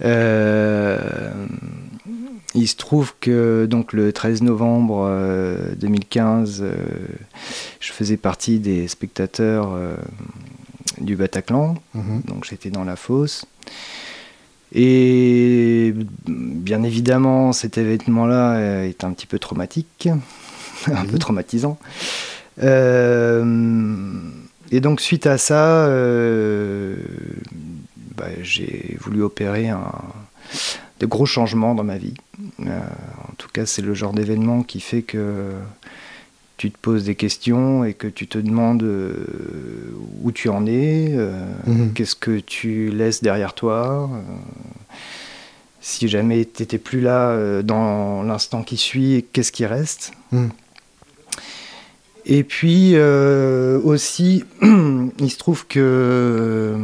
[2.54, 5.10] il se trouve que donc le 13 novembre
[5.76, 6.64] 2015,
[7.80, 9.78] je faisais partie des spectateurs
[11.00, 12.22] du Bataclan, mhm.
[12.26, 13.44] donc j'étais dans la fosse.
[14.74, 15.94] Et
[16.26, 20.08] bien évidemment, cet événement-là euh, est un petit peu traumatique,
[20.86, 21.78] un peu traumatisant.
[22.62, 24.04] Euh,
[24.70, 26.96] et donc suite à ça, euh,
[28.16, 29.92] bah, j'ai voulu opérer un,
[31.00, 32.14] de gros changements dans ma vie.
[32.60, 35.52] en tout cas, c'est le genre d'événement qui fait que
[36.58, 39.14] tu te poses des questions et que tu te demandes euh,
[40.22, 41.92] où tu en es, euh, mhm.
[41.94, 44.10] qu'est-ce que tu laisses derrière toi.
[44.12, 44.96] Euh,
[45.80, 50.50] si jamais tu n'étais plus là dans l'instant qui suit, qu'est-ce qui reste mhm.
[52.26, 56.76] Et puis aussi, il se trouve que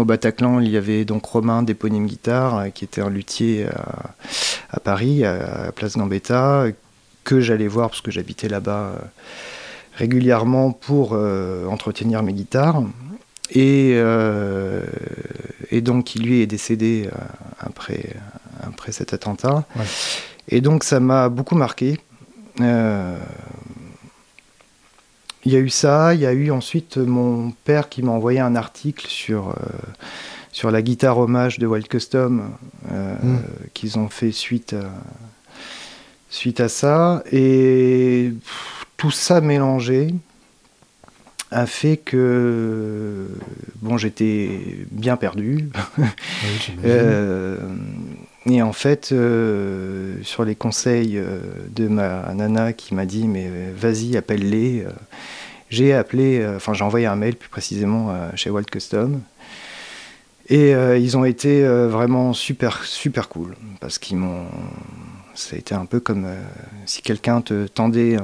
[0.00, 4.14] au Bataclan, il y avait donc Romain d'éponyme guitare, qui était un luthier à,
[4.72, 6.66] à Paris, à Place Gambetta,
[7.24, 8.98] que j'allais voir parce que j'habitais là-bas euh,
[9.94, 12.82] régulièrement pour euh, entretenir mes guitares.
[13.50, 14.84] Et, euh,
[15.70, 17.08] et, donc, il lui est décédé
[17.58, 18.14] après,
[18.62, 19.64] après cet attentat.
[20.48, 21.98] Et donc, ça m'a beaucoup marqué.
[25.44, 28.40] Il y a eu ça, il y a eu ensuite mon père qui m'a envoyé
[28.40, 29.54] un article sur,
[30.52, 32.50] sur la guitare hommage de Wild Custom
[32.90, 33.36] mmh.
[33.72, 34.90] qu'ils ont fait suite à
[36.30, 37.22] suite à ça.
[37.30, 38.32] Et
[38.96, 40.14] tout ça mélangé
[41.50, 43.28] a fait que
[43.82, 45.68] bon, j'étais bien perdu.
[46.84, 47.58] Euh,
[48.46, 53.50] et en fait, euh, sur les conseils euh, de ma nana qui m'a dit mais
[53.74, 54.86] vas-y appelle-les,
[55.68, 59.20] j'ai appelé, enfin j'ai envoyé un mail plus précisément chez Wild Custom.
[60.48, 64.46] Et ils ont été vraiment super super cool parce qu'ils m'ont
[65.40, 66.36] ça a été un peu comme euh,
[66.84, 68.16] si quelqu'un te tendait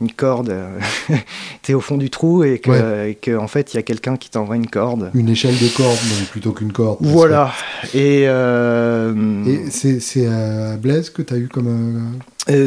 [0.00, 0.78] une corde, euh,
[1.62, 4.30] tu es au fond du trou et que, en fait il y a quelqu'un qui
[4.30, 5.10] t'envoie une corde.
[5.14, 5.96] Une échelle de corde
[6.30, 6.98] plutôt qu'une corde.
[7.00, 7.52] Voilà.
[7.94, 12.18] Et, euh, et c'est à Blaise que tu as eu comme.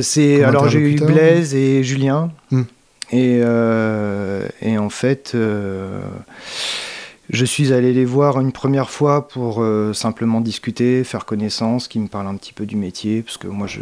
[0.01, 2.31] c'est alors j'ai eu Blaise et Julien.
[2.51, 2.63] Hmm.
[3.11, 3.41] Et,
[4.61, 5.35] et, en fait
[7.29, 11.99] je suis allé les voir une première fois pour euh, simplement discuter, faire connaissance, qui
[11.99, 13.81] me parlent un petit peu du métier, parce que moi, je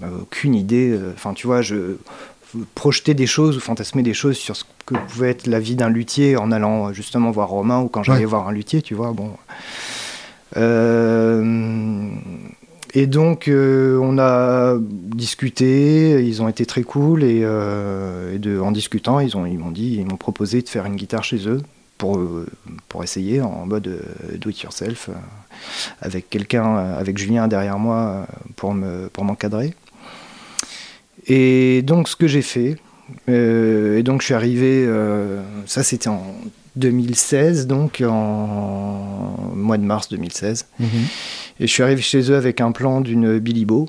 [0.00, 0.90] n'avais aucune idée.
[0.90, 1.96] Euh, enfin, tu vois, je
[2.74, 5.90] projetais des choses ou fantasmer des choses sur ce que pouvait être la vie d'un
[5.90, 9.12] luthier en allant euh, justement voir Romain ou quand j'allais voir un luthier, tu vois.
[9.12, 9.32] Bon.
[12.94, 19.36] et donc, on a discuté, ils ont été très cool, et, de, en discutant, ils
[19.36, 21.60] m'ont ils dit, ils m'ont proposé de faire une guitare chez eux
[22.02, 22.48] pour, euh,
[22.88, 25.12] pour essayer en mode euh, do it yourself, euh,
[26.00, 29.72] avec quelqu'un, avec Julien derrière moi pour me pour m'encadrer.
[31.28, 32.76] Et donc ce que j'ai fait,
[33.28, 34.88] et donc je suis arrivé,
[35.66, 36.34] ça c'était en
[36.74, 40.66] 2016, donc en mois de mars 2016.
[40.80, 40.88] Mhm.
[41.60, 43.88] Et je suis arrivé chez eux avec un plan d'une Billy Bo.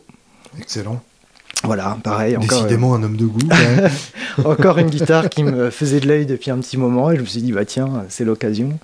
[0.60, 1.02] Excellent.
[1.64, 2.38] Voilà, pareil.
[2.40, 3.40] Décidément un homme de goût.
[4.46, 7.26] encore une guitare qui me faisait de l'œil depuis un petit moment et je me
[7.26, 8.78] suis dit, bah tiens, c'est l'occasion.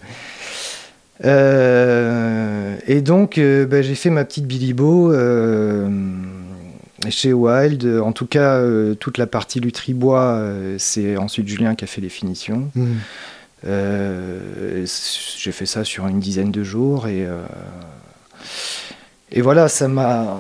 [1.26, 5.90] Euh, et donc, euh, bah, j'ai fait ma petite Billy Bo euh,
[7.10, 7.86] chez Wild.
[8.02, 8.62] En tout cas,
[9.00, 10.42] toute la partie lutribois,
[10.78, 12.72] c'est ensuite Julien qui a fait les finitions.
[12.76, 12.94] Mmh.
[13.66, 17.28] j'ai fait ça sur une dizaine de jours et,
[19.32, 20.36] et voilà, ça m'a euh,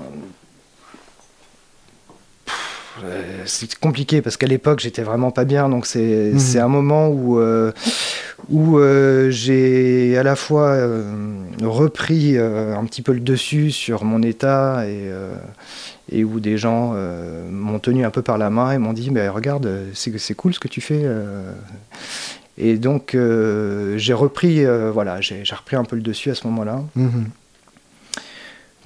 [3.45, 6.61] c'est compliqué parce qu'à l'époque j'étais vraiment pas bien donc c'est mhm.
[6.61, 7.71] un moment où euh,
[8.49, 10.77] où euh, j'ai à la fois
[11.61, 15.11] repris un petit peu le dessus sur mon état et
[16.11, 16.95] et où des gens
[17.51, 20.53] m'ont tenu un peu par la main et m'ont dit mais regarde c'est c'est cool
[20.53, 21.05] ce que tu fais
[22.57, 23.17] et donc
[23.95, 27.25] j'ai repris voilà j'ai repris un peu le dessus à ce moment-là mhm.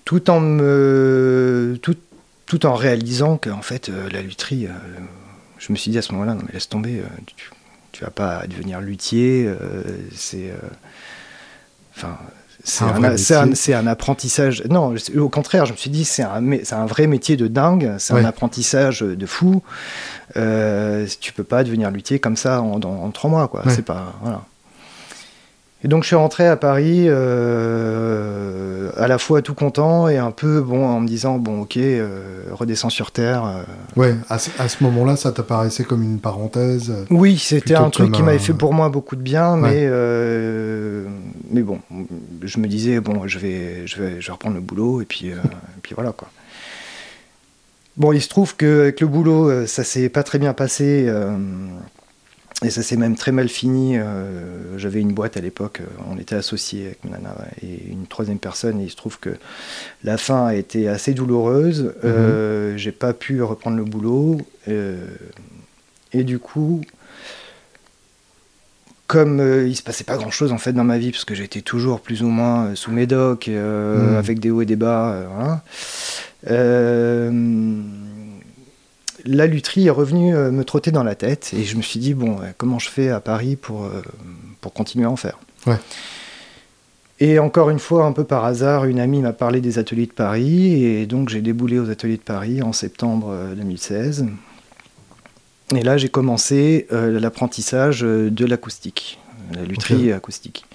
[0.06, 1.96] tout en me tout
[2.46, 4.72] tout en réalisant que en fait euh, la lutherie, euh,
[5.58, 7.50] je me suis dit à ce moment-là, non mais laisse tomber, euh, tu,
[7.92, 9.50] tu, vas pas devenir luthier,
[10.14, 10.52] c'est,
[11.96, 12.18] enfin,
[12.64, 12.84] c'est
[13.36, 14.64] un, un, apprentissage.
[14.70, 18.14] Non, au contraire, je me suis dit, c'est un, un vrai métier de dingue, c'est
[18.14, 19.62] un apprentissage de fou.
[20.34, 23.64] Tu peux pas devenir luthier comme ça en, trois mois, quoi.
[23.70, 24.14] C'est pas.
[24.22, 24.44] Voilà.
[25.84, 30.32] Et donc je suis rentré à Paris euh, à la fois tout content et un
[30.32, 33.44] peu bon en me disant bon ok euh, redescends sur terre.
[33.46, 33.64] euh.
[34.00, 36.90] Ouais, à ce, à ce moment-là, ça t'apparaissait comme une parenthèse.
[36.90, 39.88] euh, Oui, c'était un truc qui m'avait fait pour moi beaucoup de bien, Ouais.
[39.90, 41.10] mais
[41.52, 41.80] mais bon,
[42.42, 45.28] je me disais bon je vais je vais je vais reprendre le boulot et puis
[45.28, 45.34] et
[45.82, 46.30] puis voilà quoi.
[47.96, 51.08] Bon, il se trouve que avec le boulot, ça s'est pas très bien passé.
[52.64, 53.98] Et ça s'est même très mal fini.
[53.98, 58.40] euh, J'avais une boîte à l'époque, euh, on était associés avec nana et une troisième
[58.40, 59.32] personne, et il se trouve que
[60.04, 61.94] la fin a été assez douloureuse.
[62.04, 64.38] Euh, J'ai pas pu reprendre le boulot.
[64.68, 65.06] euh,
[66.14, 66.82] et du coup,
[69.08, 71.36] comme euh, il se passait pas grand chose en fait dans ma vie, parce que
[71.36, 74.16] j'étais toujours plus ou moins euh, sous médoc, euh, Mhm.
[74.18, 75.64] avec des hauts et des bas, voilà.
[79.26, 82.14] La lutherie est revenue euh, me trotter dans la tête et je me suis dit
[82.14, 84.02] bon euh, comment je fais à Paris pour, euh,
[84.62, 85.40] pour continuer à en faire?
[85.66, 85.78] Ouais.
[87.22, 90.12] et encore une fois un peu par hasard une amie m'a parlé des ateliers de
[90.12, 94.26] Paris et donc j'ai déboulé aux ateliers de Paris en septembre euh, 2016
[95.74, 99.20] et là j'ai commencé euh, l'apprentissage de l'acoustique
[99.52, 100.66] la lutherie acoustique.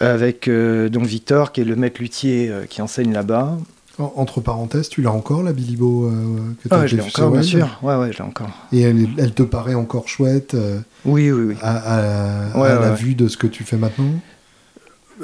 [0.00, 3.58] Avec euh, donc Victor qui est le maître luthier euh, qui enseigne là-bas
[3.98, 7.30] entre parenthèses, tu l'as encore, la Bilibo euh, que t'as Ah, je fait l'ai encore,
[7.30, 7.78] bien sûr.
[7.82, 8.48] Ouais, ouais, je l'ai encore.
[8.72, 11.56] Et elle, elle te paraît encore chouette euh, Oui, oui, oui.
[11.62, 12.96] à, à- Ouais, à la ouais.
[12.96, 14.12] vue de ce que tu fais maintenant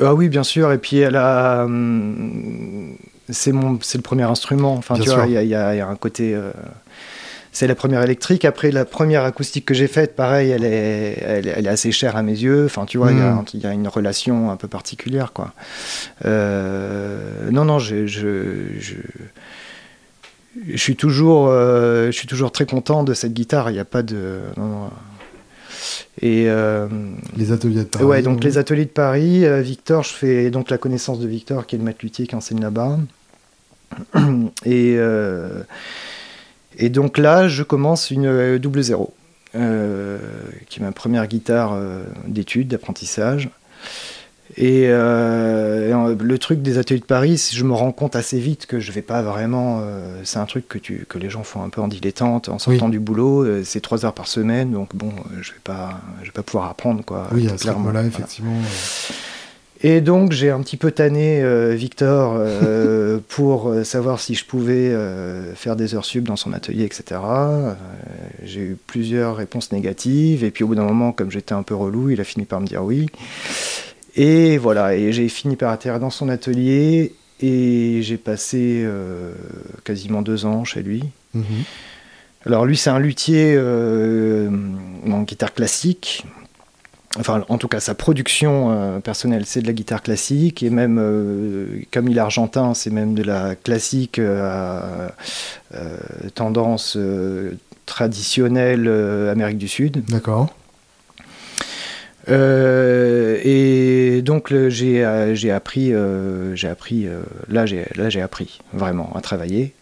[0.03, 0.71] Ah oui, bien sûr.
[0.73, 2.95] Et puis elle a, hum,
[3.31, 4.75] c'est mon, c'est le premier instrument.
[4.75, 5.27] Enfin, Bien tu vois, sûr.
[5.27, 6.35] il y, a- il y il y a un côté.
[6.35, 6.51] euh,
[7.59, 8.45] c'est la première électrique.
[8.45, 11.91] Après, la première acoustique que j'ai faite, pareil, elle est, elle, est- elle est assez
[11.91, 12.67] chère à mes yeux.
[12.67, 13.45] Enfin, tu vois, il y a- Mm.
[13.55, 15.53] y, a une relation un peu particulière, quoi.
[16.25, 18.95] Euh, non, non, je, je, je,
[20.71, 23.71] je suis toujours, euh, je suis toujours très content de cette guitare.
[23.71, 24.91] Il n'y a pas de, non, non.
[26.23, 26.87] Et euh,
[27.37, 30.79] Les ateliers de Paris Ouais, donc les ateliers de Paris, Victor, je fais donc la
[30.79, 32.99] connaissance de Victor, qui est le maître luthier qui enseigne là-bas.
[34.65, 34.97] Et,
[36.79, 39.13] et donc là, je commence une euh, double zéro,
[39.55, 40.19] euh,
[40.69, 43.51] qui est ma première guitare euh, d'études, d'apprentissage.
[44.57, 48.67] Et, euh, et, le truc des ateliers de Paris, je me rends compte assez vite
[48.67, 49.83] que je vais pas vraiment.
[50.25, 52.89] c'est un truc que, tu, que les gens font un peu en dilettante, en sortant
[52.89, 53.63] du boulot.
[53.65, 57.05] c'est trois heures par semaine, donc bon, je vais pas, je vais pas pouvoir apprendre
[57.05, 57.29] quoi.
[57.33, 58.57] Oui, à ce moment-là, effectivement.
[59.81, 64.45] Et donc j'ai un petit peu tanné euh, Victor euh, pour euh, savoir si je
[64.45, 67.21] pouvais euh, faire des heures sub dans son atelier, etc.
[68.43, 71.75] J'ai eu plusieurs réponses négatives et puis au bout d'un moment, comme j'étais un peu
[71.75, 73.07] relou, il a fini par me dire oui.
[74.17, 78.85] Et voilà, et j'ai fini par atterrir dans son atelier et j'ai passé
[79.85, 81.05] quasiment deux ans chez lui.
[81.35, 81.45] mhm.
[82.47, 86.25] Alors lui, c'est un luthier en guitare classique.
[87.17, 90.63] Enfin, en tout cas, sa production euh, personnelle, c'est de la guitare classique.
[90.63, 95.09] Et même, euh, comme il est argentin, c'est même de la classique euh,
[95.73, 95.79] à
[96.35, 96.99] tendance
[97.87, 98.89] traditionnelle
[99.31, 100.05] Amérique du Sud.
[100.09, 100.55] D'accord.
[102.31, 105.95] Et donc j'ai j'ai appris,
[106.55, 107.07] j'ai appris
[107.49, 109.73] là j'ai là j'ai appris vraiment à travailler.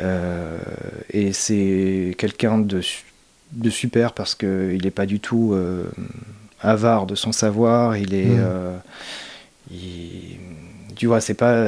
[0.00, 2.80] Et c'est quelqu'un de,
[3.52, 5.54] de super parce que il n'est pas du tout
[6.62, 7.96] avare de son savoir.
[7.96, 8.38] Il est, Mhm.
[8.40, 8.76] euh,
[9.70, 10.38] il-
[10.96, 11.66] tu vois, c'est pas,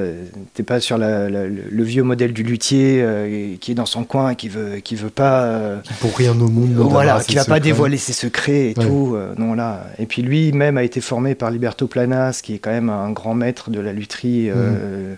[0.54, 4.04] t'es pas sur la- la- le vieux modèle du luthier euh, qui est dans son
[4.04, 5.42] coin, qui veut, qui veut pas.
[5.42, 6.70] euh, Qui pour rien au monde.
[6.90, 8.86] voilà, qui va pas dévoiler ses secrets et Ouais.
[8.86, 9.12] tout.
[9.16, 9.84] euh, non, là.
[9.98, 13.10] Et puis lui même a été formé par Liberto Planas, qui est quand même un
[13.10, 14.48] grand maître de la lutherie.
[14.50, 15.14] euh,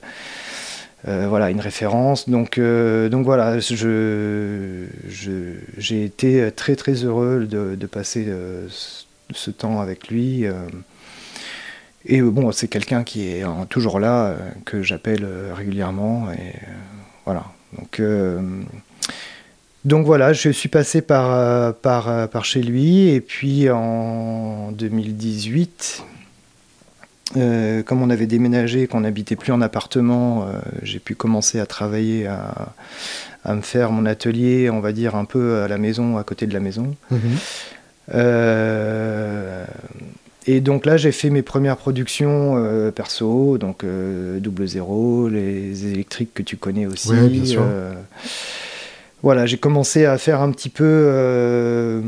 [1.29, 2.29] voilà, une référence.
[2.29, 8.27] Donc, donc voilà, je, je- j'ai été très très heureux de, de passer
[9.35, 10.47] ce, temps avec lui.
[10.47, 10.53] euh.
[12.05, 16.29] et bon, c'est quelqu'un qui est toujours là, euh, que j'appelle euh, régulièrement.
[16.33, 16.55] Et
[17.25, 17.45] voilà.
[17.79, 18.03] Donc,
[19.85, 23.09] donc voilà, je suis passé par, par, par chez lui.
[23.09, 26.05] Et puis en 2018,
[27.37, 30.47] euh, comme on avait déménagé, qu'on n'habitait plus en appartement,
[30.83, 32.73] j'ai pu commencer à travailler, à,
[33.45, 36.47] à me faire mon atelier, on va dire, un peu à la maison, à côté
[36.47, 36.97] de la maison.
[37.11, 37.21] Mhm.
[38.15, 39.65] Euh,
[40.47, 45.87] et donc là, j'ai fait mes premières productions euh, perso, donc euh, double zéro, les
[45.87, 47.11] électriques que tu connais aussi.
[47.11, 47.63] Ouais, bien sûr.
[47.65, 47.93] euh,
[49.23, 52.01] voilà, j'ai commencé à faire un petit peu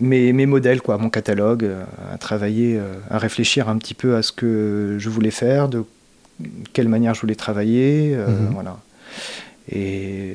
[0.00, 1.68] mes, mes modèles, quoi, mon catalogue,
[2.12, 2.80] à travailler,
[3.10, 5.84] à réfléchir un petit peu à ce que je voulais faire, de
[6.72, 8.50] quelle manière je voulais travailler, Mhm.
[8.54, 8.78] voilà.
[9.70, 10.34] Et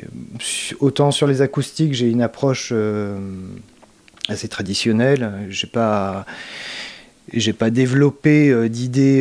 [0.79, 2.71] autant sur les acoustiques, j'ai une approche
[4.27, 5.31] assez traditionnelle.
[5.49, 6.25] J'ai pas
[7.33, 9.19] j'ai pas développé d'idées,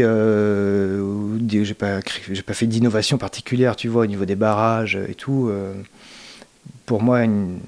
[1.64, 1.98] j'ai pas,
[2.30, 5.50] j'ai pas fait d'innovation particulière, tu vois, au niveau des barrages et tout.
[6.84, 7.58] pour moi, une,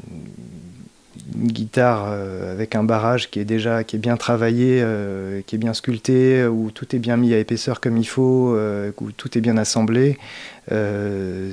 [1.40, 5.54] une guitare euh, avec un barrage qui est déjà qui est bien travaillé, euh, qui
[5.54, 9.12] est bien sculpté, où tout est bien mis à épaisseur comme il faut, euh, où
[9.12, 10.18] tout est bien assemblé,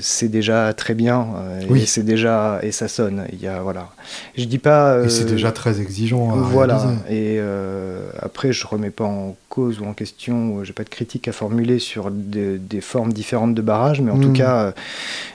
[0.01, 1.27] c'est déjà très bien.
[1.69, 1.83] oui.
[1.83, 3.25] Et c'est déjà et ça sonne.
[3.31, 3.89] Il y a voilà.
[4.37, 5.03] Je dis pas.
[5.05, 6.33] et c'est déjà très exigeant.
[6.33, 6.83] À voilà.
[7.09, 7.39] Et
[8.19, 10.65] après, je remets pas en cause ou en question.
[10.65, 14.29] J'ai pas de critique à formuler sur des, formes différentes de barrage, mais en tout
[14.29, 14.33] hmm.
[14.33, 14.73] cas,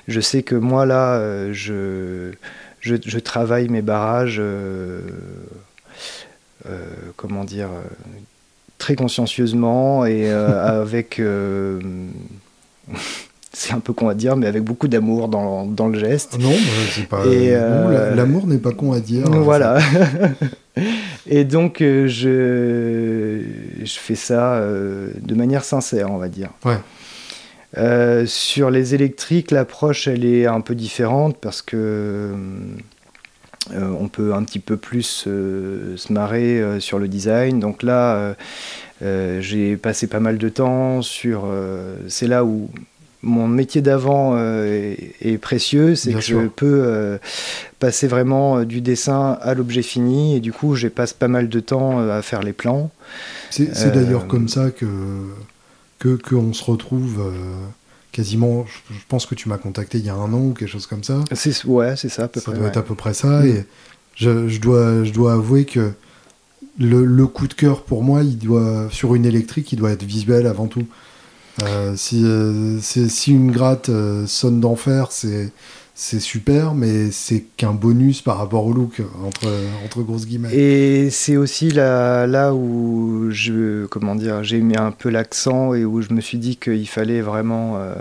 [0.09, 2.33] je sais que moi là, je
[2.81, 5.01] je, travaille mes barrages, euh,
[6.67, 6.79] euh,
[7.17, 7.83] comment dire, euh,
[8.79, 11.21] très consciencieusement et avec
[13.53, 16.39] c'est un peu con à dire, mais avec beaucoup d'amour dans, dans, le geste.
[16.39, 16.53] Non,
[16.91, 17.25] c'est pas.
[18.15, 19.31] L'amour n'est pas con à dire.
[19.31, 19.79] Voilà.
[21.27, 22.07] et donc, je,
[23.83, 26.51] je fais ça de manière sincère, on va dire.
[26.65, 26.79] Ouais.
[27.79, 32.35] Euh, sur les électriques, l'approche elle est un peu différente parce que
[33.73, 37.61] euh, on peut un petit peu plus euh, se marrer sur le design.
[37.61, 38.35] Donc là,
[39.01, 41.47] j'ai passé pas mal de temps sur.
[42.09, 42.69] c'est là où
[43.23, 47.19] mon métier d'avant est, précieux, c'est que je peux
[47.79, 51.61] passer vraiment du dessin à l'objet fini et du coup, je passe pas mal de
[51.61, 52.91] temps à faire les plans.
[53.51, 54.87] C'est d'ailleurs comme ça que
[56.01, 57.31] que qu'on se retrouve euh,
[58.11, 58.67] quasiment.
[58.67, 61.05] Je, pense que tu m'as contacté il y a un an ou quelque chose comme
[61.05, 61.21] ça.
[61.33, 62.59] C'est ouais, c'est ça à peu ça près.
[62.59, 63.47] doit être à peu près ça.
[63.47, 63.65] Et
[64.17, 65.93] je, je, dois je dois avouer que
[66.79, 70.03] le, le, coup de cœur pour moi, il doit sur une électrique, il doit être
[70.03, 70.87] visuel avant tout.
[71.63, 73.91] Euh, si, euh, si une gratte
[74.27, 75.53] sonne d'enfer, c'est
[76.03, 79.53] c'est super, mais c'est qu'un bonus par rapport au look, entre,
[79.85, 80.55] entre grosses guillemets.
[80.55, 85.85] Et c'est aussi là, là où je, comment dire, j'ai mis un peu l'accent et
[85.85, 87.93] où je me suis dit qu'il fallait vraiment euh,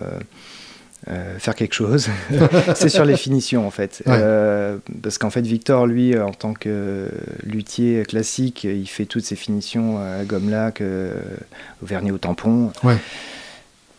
[1.10, 2.08] euh, faire quelque chose.
[2.76, 4.02] c'est sur les finitions en fait.
[4.08, 7.10] Euh, parce qu'en fait, Victor, lui, en tant que
[7.44, 12.72] luthier classique, il fait toutes ses finitions à gomme lac, au vernis au tampon.
[12.82, 12.96] Ouais.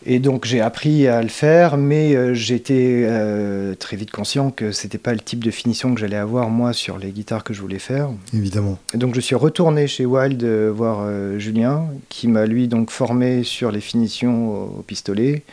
[0.05, 4.71] Et donc j'ai appris à le faire, mais euh, j'étais euh, très vite conscient que
[4.71, 7.61] c'était pas le type de finition que j'allais avoir moi sur les guitares que je
[7.61, 8.09] voulais faire.
[8.33, 8.79] Évidemment.
[8.95, 13.43] Et donc je suis retourné chez Wild euh, voir Julien, qui m'a lui donc formé
[13.43, 15.43] sur les finitions au, pistolet.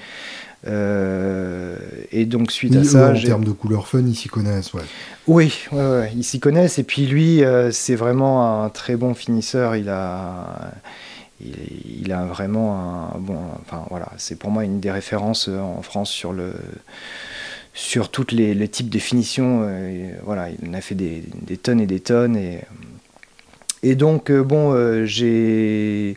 [0.67, 4.83] et donc suite à ça, en termes de couleur fun, ils s'y connaissent, ouais.
[5.27, 6.79] Oui, ouais, ils s'y connaissent.
[6.79, 9.77] Et puis lui, c'est vraiment un très bon finisseur.
[9.77, 10.73] Il a
[11.41, 13.39] il, a vraiment un bon.
[13.61, 16.53] Enfin voilà, c'est pour moi une des références euh, en France sur le
[17.75, 19.61] sur toutes les, types de finitions.
[19.63, 21.23] Euh, voilà, il en a fait des,
[21.63, 22.63] tonnes et des tonnes et
[23.85, 26.17] et donc euh, bon, j'ai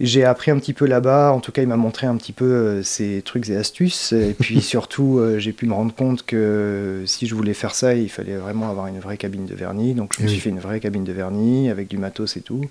[0.00, 1.32] j'ai appris un petit peu là-bas.
[1.32, 4.12] En tout cas, il m'a montré un petit peu ses trucs et astuces.
[4.12, 8.08] Et puis surtout, j'ai pu me rendre compte que si je voulais faire ça, il
[8.08, 9.94] fallait vraiment avoir une vraie cabine de vernis.
[9.94, 12.64] Donc je me suis fait une vraie cabine de vernis avec du matos et tout.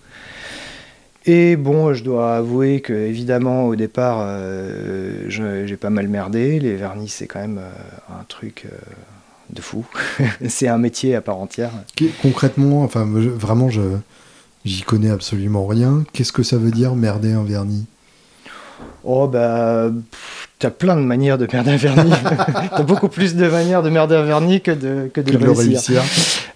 [1.31, 6.59] Et bon, je dois avouer que évidemment au départ, euh, j'ai pas mal merdé.
[6.59, 8.75] Les vernis, c'est quand même euh, un truc euh,
[9.51, 9.85] de fou.
[10.47, 11.69] c'est un métier à part entière.
[12.23, 13.81] Concrètement, enfin vraiment, je
[14.65, 16.03] j'y connais absolument rien.
[16.13, 17.85] Qu'est-ce que ça veut dire merder un vernis?
[19.03, 19.91] Oh bah,
[20.59, 22.11] t'as plein de manières de merder un vernis.
[22.69, 26.03] t'as beaucoup plus de manières de merder un vernis que de, que de, le réussir.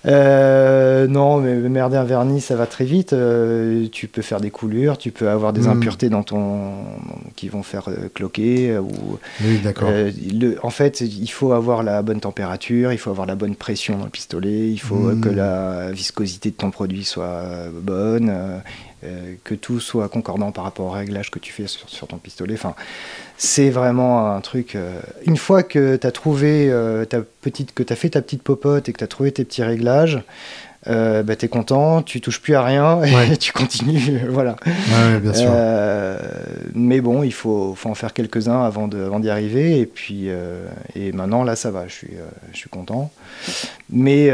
[0.06, 3.14] Euh, non, mais merder un vernis, ça va très vite.
[3.14, 5.72] Euh, tu peux faire des coulures, tu peux avoir des hmm.
[5.72, 6.74] impuretés dans ton
[7.38, 8.78] qui vont faire euh, cloquer.
[8.78, 9.89] Ou, oui, d'accord.
[10.62, 14.06] en fait, il faut avoir la bonne température, il faut avoir la bonne pression dans
[14.06, 15.22] le pistolet, il faut hmm.
[15.22, 18.34] que la viscosité de ton produit soit bonne.
[19.45, 22.56] que tout soit concordant par rapport au réglage que tu fais sur, sur ton pistolet.
[22.56, 22.76] Enfin,
[23.44, 24.76] c'est vraiment un truc.
[24.76, 28.22] Euh, une fois que tu as trouvé euh, ta petite, que tu as fait ta
[28.22, 30.22] petite popote et que tu as trouvé tes petits réglages,
[30.88, 34.22] euh, bah, tu es content, tu touches plus à rien et tu continues.
[34.30, 34.56] voilà.
[35.22, 35.52] bien sûr.
[36.74, 39.78] mais bon, il faut, faut en faire quelques-uns avant d'y avant arriver.
[39.78, 40.30] Et puis,
[40.96, 42.14] et maintenant, là, ça va, je suis,
[42.54, 43.12] je suis content.
[43.89, 44.32] Mais,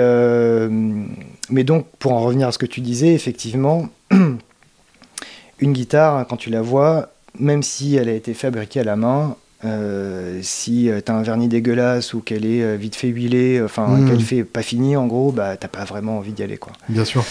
[1.50, 6.52] mais donc, pour en revenir à ce que tu disais, effectivement, une guitare, quand tu
[6.52, 11.12] la vois, même si elle a été fabriquée à la main, euh, si euh, tu
[11.12, 14.10] as un vernis dégueulasse ou qu'elle est euh, vite fait huilée, enfin hmm.
[14.10, 16.72] qu'elle fait pas fini en gros, bah t'as pas vraiment envie d'y aller quoi.
[16.88, 17.26] Bien sûr.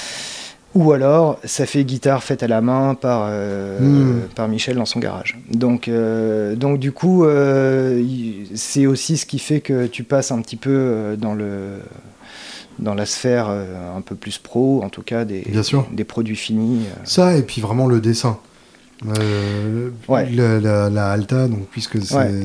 [0.74, 4.28] Ou alors ça fait guitare faite à la main par, hmm.
[4.34, 5.38] par Michel dans son garage.
[5.50, 5.90] Donc,
[6.56, 7.24] donc du coup,
[8.54, 11.78] c'est aussi ce qui fait que tu passes un petit peu dans le
[12.78, 15.42] dans la sphère un peu plus pro, en tout cas des,
[15.90, 16.82] des produits finis.
[17.02, 18.38] Ça, et puis vraiment le dessin.
[19.04, 21.98] La, la, Alta, donc, puisque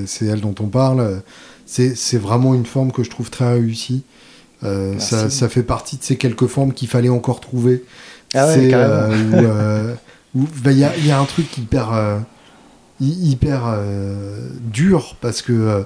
[0.05, 1.21] c'est elle dont on parle,
[1.65, 4.03] c'est vraiment une forme que je trouve très réussie.
[4.61, 7.83] ça, ça, fait partie de ces quelques formes qu'il fallait encore trouver.
[8.33, 9.95] Ah ouais, carrément.
[10.35, 12.17] Bah, il y, a, un truc hyper, euh,
[12.99, 15.83] hyper euh, dur parce que euh,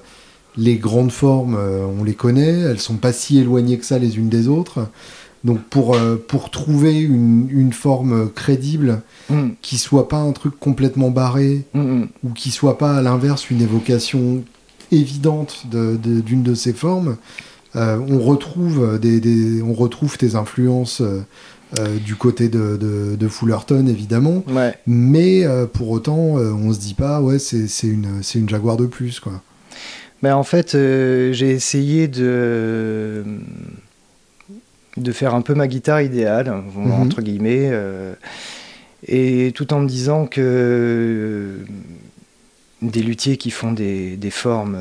[0.55, 1.57] les grandes formes,
[1.99, 4.88] on les connaît, elles sont pas si éloignées que ça les unes des autres.
[5.43, 9.49] Donc pour, pour trouver une, une forme crédible, mm.
[9.61, 12.07] qui soit pas un truc complètement barré, mm, mm.
[12.23, 14.43] ou qui soit pas à l'inverse une évocation
[14.91, 17.17] évidente d'une de, de, ces formes,
[17.75, 21.01] on, retrouve des, des, on retrouve tes influences
[21.79, 24.41] euh, du côté de, de, Fullerton évidemment
[24.85, 28.85] mais euh, pour autant euh, on se dit pas ouais c'est une, une Jaguar de
[28.85, 29.41] plus quoi
[30.21, 33.21] mais en fait j'ai essayé de
[35.08, 36.91] de faire un peu ma guitare idéale mhm.
[36.91, 37.72] entre guillemets
[39.08, 41.60] et tout en me disant que
[42.82, 44.78] des luthiers qui font des, des formes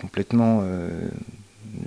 [0.00, 0.62] complètement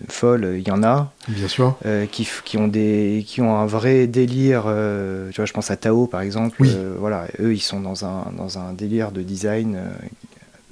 [0.08, 1.12] folles, il y en a.
[1.28, 1.78] Bien sûr.
[1.86, 4.64] Euh, qui, qui, ont des, qui ont un vrai délire.
[4.68, 6.64] Euh, tu vois, je pense à Tao par exemple.
[6.66, 9.80] Euh, voilà, eux, ils sont dans un, dans un délire de design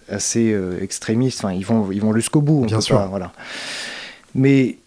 [0.10, 1.44] assez extrémiste.
[1.44, 2.66] Enfin, ils vont, ils vont jusqu'au bout.
[2.66, 3.00] Bien sûr.
[3.08, 3.32] voilà.
[4.36, 4.78] Mais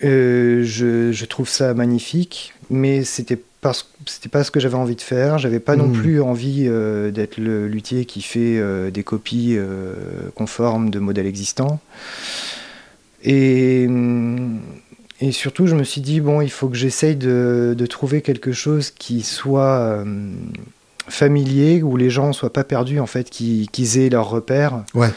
[0.00, 5.00] je, je, trouve ça magnifique, mais c'était parce c'était pas ce que j'avais envie de
[5.00, 5.38] faire.
[5.38, 5.92] J'avais pas non hmm.
[5.92, 6.70] plus envie
[7.12, 9.58] d'être le luthier qui fait des copies
[10.36, 11.80] conformes de modèles existants.
[13.24, 13.88] Et,
[15.20, 18.52] et surtout, je me suis dit, bon, il faut que j'essaye de, de, trouver quelque
[18.52, 20.04] chose qui soit euh,
[21.08, 24.84] familier, où les gens ne soient pas perdus, en fait, qu'ils aient leurs repères.
[24.94, 25.10] Ouais.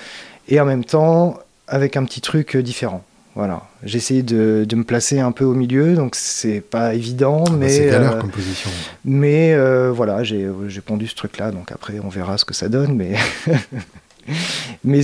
[0.47, 3.03] Et en même temps, avec un petit truc différent.
[3.36, 7.45] Voilà, j'ai essayé de, de, me placer un peu au milieu, donc c'est pas évident,
[7.47, 8.69] ah bah, mais c'est galère euh, position.
[9.05, 10.49] Mais euh, voilà, j'ai
[10.86, 13.15] pondu ce truc-là, donc après on verra ce que ça donne, mais
[14.84, 15.01] Mais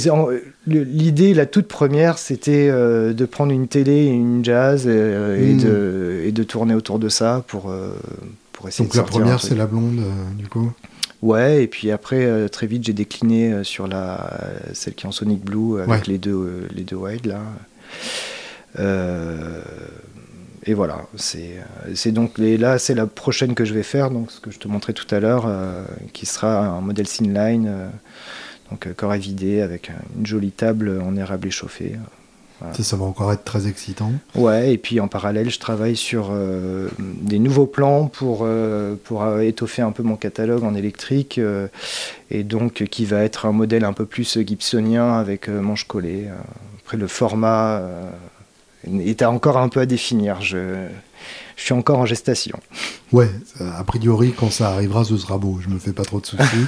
[0.65, 5.53] l'idée, la toute première, c'était euh, de prendre une télé et une jazz euh, et,
[5.53, 5.57] hmm.
[5.57, 7.95] de, et, de, tourner autour de ça pour, euh,
[8.53, 10.01] pour essayer Donc la première, c'est la blonde,
[10.37, 10.71] du coup
[11.23, 14.39] Ouais, et puis après, très vite, j'ai décliné sur la,
[14.73, 17.41] celle qui est en Sonic Blue avec les, deux, les deux wild là.
[20.65, 24.39] Et voilà, c'est donc les, là, c'est la prochaine que je vais faire, donc ce
[24.39, 25.49] que je te montrais tout à l'heure,
[26.13, 27.91] qui sera un modèle Sinline
[28.71, 31.95] donc euh, corps vidé avec une jolie table en érable échauffé.
[32.73, 34.11] Ça, va encore être très excitant.
[34.33, 39.39] Ouais, et puis en parallèle, je travaille sur euh, des nouveaux plans pour, euh, pour
[39.41, 41.39] étoffer un peu mon catalogue en électrique,
[42.31, 46.29] et donc qui va être un modèle un peu plus gibsonien avec manche collée.
[46.87, 47.81] Après, le format
[48.85, 50.41] est encore un peu à définir.
[50.41, 50.87] Je,
[51.57, 52.57] je suis encore en gestation.
[53.11, 53.29] Ouais,
[53.59, 55.59] a priori, quand ça arrivera, ce sera beau.
[55.61, 56.65] Je me fais pas trop de soucis.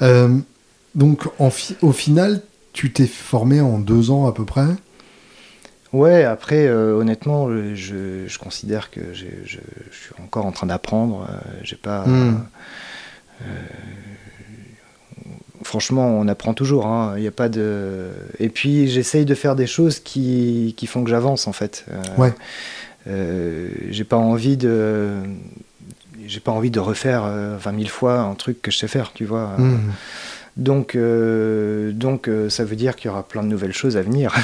[0.94, 2.42] Donc, au final,
[2.72, 4.68] tu t'es formé en deux ans à peu près?
[5.92, 11.26] Ouais, après, euh, honnêtement, je, considère que je, suis encore en train d'apprendre.
[11.28, 12.06] Euh, j'ai pas.
[12.06, 12.38] Hmm.
[15.66, 16.86] Euh, franchement, on apprend toujours.
[16.86, 17.14] Hein.
[17.18, 18.08] Il a pas de.
[18.38, 21.84] Et puis, j'essaye de faire des choses qui, font que j'avance, en fait.
[22.18, 22.32] ouais.
[23.06, 25.14] j'ai pas envie de.
[26.26, 29.24] J'ai pas envie de refaire 20 000 fois un truc que je sais faire, tu
[29.24, 29.54] vois.
[29.58, 29.92] Hmm.
[30.56, 34.02] Donc, euh, donc euh, ça veut dire qu'il y aura plein de nouvelles choses à
[34.02, 34.34] venir.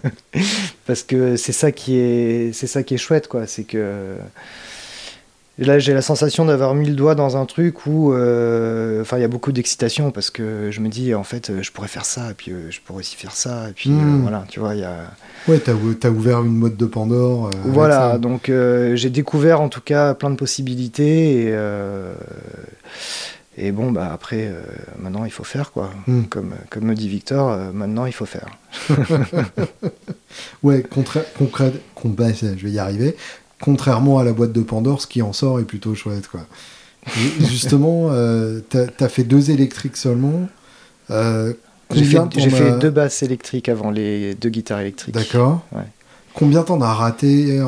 [0.86, 3.46] Parce que c'est ça qui est, c'est ça qui est chouette, quoi.
[3.46, 4.16] C'est que
[5.58, 9.20] là, j'ai la sensation d'avoir mis le doigt dans un truc où, euh, enfin, il
[9.20, 12.30] y a beaucoup d'excitation parce que je me dis, en fait, je pourrais faire ça,
[12.30, 14.22] et puis je pourrais aussi faire ça, et puis hmm.
[14.22, 15.10] voilà, tu vois, il y a.
[15.48, 17.50] Ouais, t'as, as ouvert une mode de Pandore.
[17.64, 18.50] voilà, donc
[18.94, 21.54] j'ai découvert en tout cas plein de possibilités et
[23.58, 24.62] et bon, bah après, euh,
[24.98, 25.90] maintenant il faut faire quoi.
[26.06, 26.22] Hmm.
[26.24, 28.48] Comme, comme me dit Victor, euh, maintenant il faut faire.
[30.62, 31.26] ouais, concret,
[32.04, 33.14] bah, je vais y arriver.
[33.62, 36.42] Contrairement à la boîte de Pandore, ce qui en sort est plutôt chouette quoi.
[37.40, 40.48] justement, euh, tu as, fait deux électriques seulement.
[41.08, 45.14] j'ai fait, deux basses électriques avant les deux guitares électriques.
[45.14, 45.64] D'accord.
[46.34, 47.60] Combien t'en as raté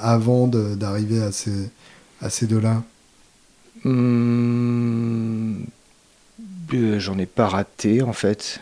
[0.00, 1.70] avant d'arriver à ces,
[2.22, 2.82] à ces deux-là?
[3.84, 5.62] Hmm,
[6.74, 8.60] euh, j'en ai pas raté en fait.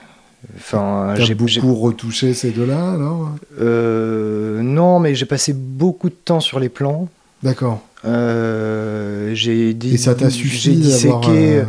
[0.56, 3.30] Enfin, j'ai beaucoup retouché ces deux-là alors?
[3.60, 7.08] Euh, Non, mais j'ai passé beaucoup de temps sur les plans.
[7.42, 7.82] D'accord.
[8.04, 11.62] Euh, j'ai Et ça t'a suffi disséqué.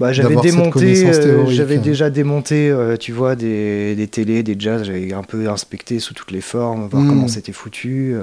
[0.00, 1.10] Bah, j'avais démonté,
[1.48, 4.84] j'avais déjà démonté, tu vois, des, des télés, des jazz.
[4.84, 7.08] J'avais un peu inspecté sous toutes les formes, voir hmm.
[7.08, 8.14] comment c'était foutu.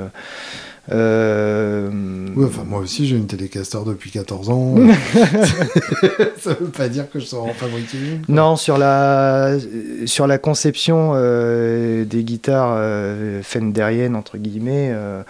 [0.92, 1.90] Euh,
[2.36, 4.76] Oui, enfin, moi aussi, j'ai une Telecaster depuis 14 ans.
[6.40, 8.22] ça veut pas dire que je saurais en fabriquer une.
[8.34, 9.58] Non, sur la,
[10.06, 15.24] sur la conception euh, des guitares euh, fenderiennes, entre guillemets, euh,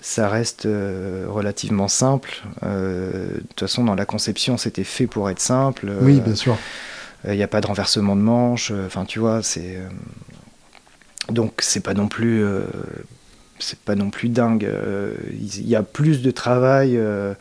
[0.00, 2.42] ça reste euh, relativement simple.
[2.62, 5.88] Euh, de toute façon, dans la conception, c'était fait pour être simple.
[5.88, 6.56] Euh, Oui, bien sûr.
[7.26, 8.70] Il n'y a pas de renversement de manche.
[8.70, 9.76] euh, Enfin, tu vois, c'est.
[9.76, 9.88] euh,
[11.30, 12.42] donc, c'est pas non plus.
[13.60, 14.64] C'est pas non plus dingue.
[14.64, 17.34] euh, Il y a plus de travail euh,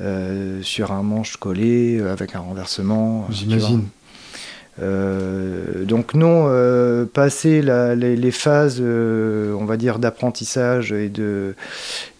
[0.00, 3.26] euh, sur un manche collé avec un renversement.
[3.30, 3.84] J'imagine.
[4.82, 11.08] Euh, donc non, euh, passer la- les, les phases, euh, on va dire, d'apprentissage et
[11.08, 11.54] de,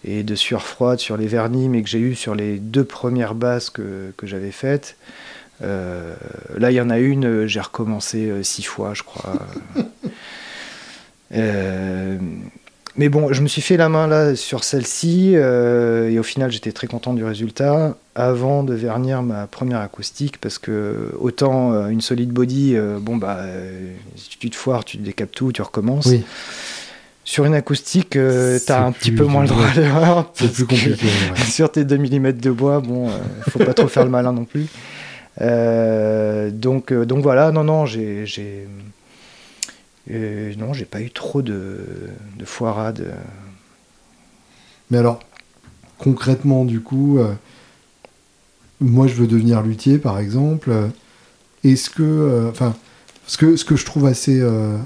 [0.03, 3.35] et de sueur froide sur les vernis, mais que j'ai eu sur les deux premières
[3.35, 4.95] basses que, que j'avais faites.
[5.61, 9.33] là, il y en a une, j'ai recommencé six fois, je crois.
[12.97, 16.51] Mais bon, je me suis fait la main là sur celle-ci euh, et au final
[16.51, 21.89] j'étais très content du résultat avant de vernir ma première acoustique parce que autant euh,
[21.89, 23.41] une solide body, euh, bon bah
[24.15, 26.07] si tu te foires, tu décapes tout, tu recommences.
[26.07, 26.23] Oui,
[27.23, 30.31] Sur une acoustique, C'est t'as un petit peu moins le droit à l'erreur.
[30.33, 31.05] c'est plus compliqué.
[31.05, 31.45] ouais.
[31.51, 33.11] sur tes 2 mm de bois, bon,
[33.49, 34.65] faut pas trop faire le malin non plus.
[35.39, 38.25] Donc, donc voilà, non, non, j'ai,
[40.09, 41.85] non, j'ai pas eu trop de,
[42.37, 43.13] de foirades.
[44.89, 45.19] Mais alors,
[45.97, 47.33] concrètement, du coup, euh,
[48.79, 50.71] moi, je veux devenir luthier, par exemple.
[51.63, 52.75] Est-ce que, euh, enfin,
[53.25, 54.77] ce que ce que je trouve assez euh,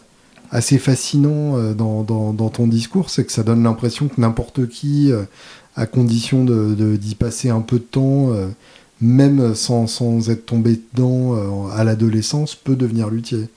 [0.49, 5.11] assez fascinant dans, dans, ton discours, c'est que ça donne l'impression que n'importe qui,
[5.77, 8.31] à condition de de- d'y passer un peu de temps,
[8.99, 13.47] même sans, sans être tombé dedans à l'adolescence, peut devenir luthier.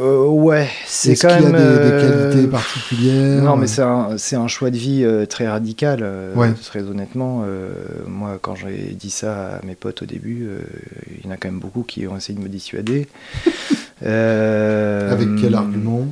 [0.00, 1.60] Euh, ouais, c'est quand qu'il y a même.
[1.82, 3.82] des, des euh, qualités particulières Non, mais c'est
[4.36, 6.52] un, choix de vie euh, très radical, euh, Ouais.
[6.64, 7.44] très honnêtement.
[8.06, 10.48] moi, quand j'ai dit ça à mes potes au début,
[11.18, 13.08] il y en a quand même beaucoup qui ont essayé de me dissuader.
[14.02, 16.06] Avec quel argument?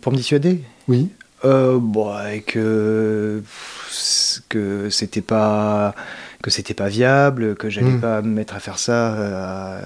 [0.00, 0.62] Pour me dissuader?
[0.86, 1.08] Oui.
[1.42, 5.94] Bon, et que pff, que c'était pas
[6.42, 8.00] que c'était pas viable, que j'allais Mm.
[8.00, 9.14] pas me mettre à faire ça.
[9.14, 9.80] euh,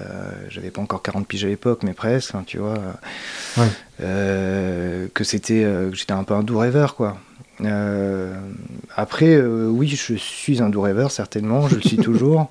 [0.49, 2.79] J'avais pas encore 40 piges à l'époque, mais presque, hein, tu vois.
[3.57, 3.67] Ouais.
[4.01, 7.17] Euh, que c'était euh, j'étais un peu un doux rêveur, quoi.
[8.95, 12.49] Après, oui, je suis un doux rêveur, certainement, je le suis toujours.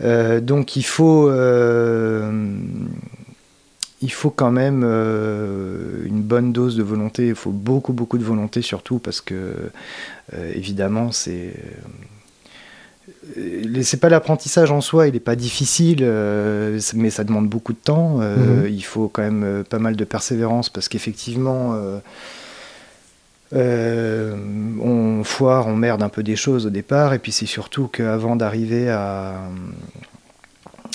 [0.00, 1.30] Donc il faut,
[4.02, 7.28] il faut quand même une bonne dose de volonté.
[7.28, 9.54] Il faut beaucoup, beaucoup de volonté surtout parce que
[10.54, 11.54] évidemment c'est
[13.82, 17.78] c'est pas l'apprentissage en soi, il n'est pas difficile, euh, mais ça demande beaucoup de
[17.78, 18.18] temps.
[18.20, 18.68] Euh, Mhm.
[18.68, 21.98] Il faut quand même euh, pas mal de persévérance parce qu'effectivement, euh,
[23.54, 24.34] euh,
[24.82, 28.36] on foire, on merde un peu des choses au départ, et puis c'est surtout qu'avant
[28.36, 29.34] d'arriver à,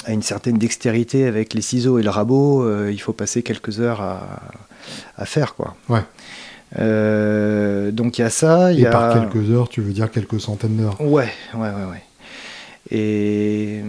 [0.05, 3.80] à une certaine dextérité avec les ciseaux et le rabot, euh, il faut passer quelques
[3.80, 4.41] heures à,
[5.17, 5.55] à faire.
[5.55, 5.75] Quoi.
[5.88, 6.01] Ouais.
[6.80, 8.71] Euh, donc il y a ça.
[8.73, 8.91] Et y a...
[8.91, 10.99] par quelques heures, tu veux dire quelques centaines d'heures.
[11.01, 12.03] Ouais, ouais, ouais, ouais.
[12.92, 13.82] Et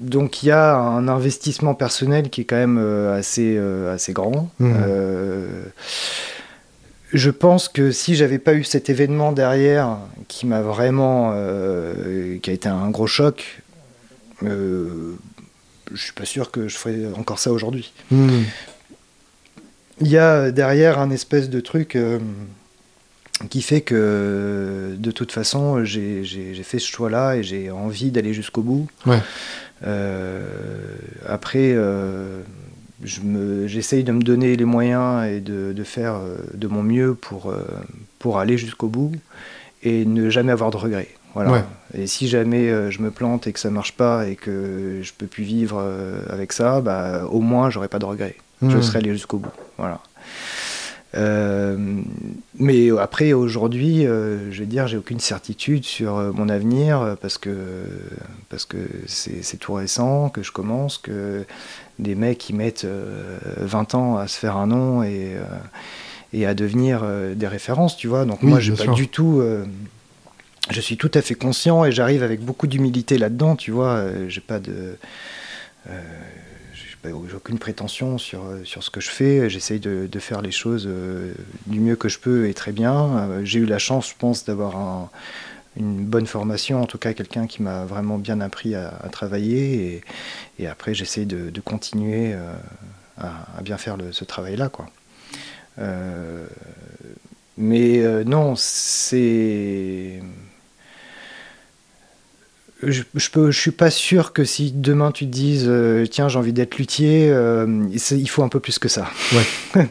[0.00, 4.12] donc il y a un investissement personnel qui est quand même euh, assez, euh, assez
[4.12, 4.50] grand.
[4.58, 4.76] Mhm.
[4.82, 5.64] Euh,
[7.12, 9.98] je pense que si j'avais pas eu cet événement derrière
[10.28, 13.62] qui m'a vraiment, euh, qui a été un gros choc,
[14.42, 15.14] euh,
[15.92, 17.92] je suis pas sûr que je ferais encore ça aujourd'hui.
[18.10, 18.42] Hmm.
[20.00, 21.96] Il y a derrière un espèce de truc
[23.50, 26.24] qui fait que de toute façon j'ai
[26.64, 28.88] fait ce choix-là et j'ai envie d'aller jusqu'au bout.
[29.06, 29.18] Ouais.
[29.86, 30.42] Euh,
[31.26, 32.40] après, euh,
[33.04, 33.20] je
[33.66, 37.50] j'essaye de me donner les moyens et de, de faire euh, de mon mieux pour,
[37.50, 37.64] euh,
[38.18, 39.12] pour aller jusqu'au bout
[39.84, 41.08] et ne jamais avoir de regrets.
[41.34, 41.52] Voilà.
[41.52, 41.64] Ouais.
[41.94, 45.26] Et si jamais je me plante et que ça marche pas et que je peux
[45.26, 45.80] plus vivre
[46.30, 48.36] avec ça, bah, au moins j'aurai pas de regrets.
[48.62, 48.82] Je Hmm.
[48.82, 49.52] serai allé jusqu'au bout.
[49.76, 50.00] Voilà.
[51.14, 51.76] Euh,
[52.58, 57.38] mais après, aujourd'hui, euh, je vais dire, j'ai aucune certitude sur euh, mon avenir parce
[57.38, 57.50] que
[58.50, 61.44] parce que c'est tout récent, que je commence, que
[61.98, 65.32] des mecs qui mettent euh, 20 ans à se faire un nom et,
[66.34, 68.24] et à devenir euh, des références, tu vois.
[68.26, 68.94] Donc Oui, moi, j'ai bien pas sûr.
[68.94, 69.40] du tout.
[69.40, 69.64] euh,
[70.70, 73.94] je suis tout à fait conscient et j'arrive avec beaucoup d'humilité là-dedans, tu vois.
[73.94, 74.96] euh, j'ai pas de.
[77.08, 79.48] J'ai j'ai aucune prétention sur, euh, sur ce que je fais.
[79.50, 81.32] J'essaye de, de faire les choses euh,
[81.66, 82.94] du mieux que je peux et très bien.
[83.30, 85.10] Euh, J'ai eu la chance, je pense, d'avoir un-
[85.76, 90.02] une bonne formation, en tout cas quelqu'un qui m'a vraiment bien appris à, travailler.
[90.58, 92.34] Et, et après, j'essaye de, continuer
[93.16, 94.70] à, bien faire ce travail-là.
[94.70, 94.86] quoi.
[97.56, 100.20] Mais non, c'est
[102.82, 106.28] je, je, peux, je suis pas sûr que si demain tu te dises euh, tiens
[106.28, 109.08] j'ai envie d'être luthier, euh, il faut un peu plus que ça.
[109.32, 109.46] Ouais.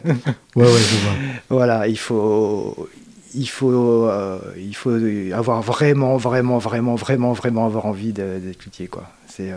[0.56, 1.14] ouais ouais je vois.
[1.50, 2.88] Voilà il faut
[3.34, 4.96] il faut euh, il faut
[5.32, 9.10] avoir vraiment vraiment vraiment vraiment vraiment avoir envie d'être luthier quoi.
[9.26, 9.52] C'est.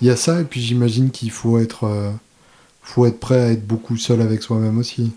[0.00, 2.12] Il y a ça et puis j'imagine qu'il faut être
[2.82, 5.12] faut être prêt à être beaucoup seul avec soi-même aussi.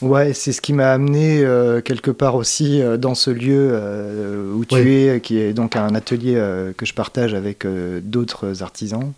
[0.00, 4.52] Ouais, c'est ce qui m'a amené euh, quelque part aussi euh, dans ce lieu euh,
[4.52, 6.34] où tu es, qui est donc un atelier
[6.76, 7.66] que je partage avec
[8.02, 9.12] d'autres artisans.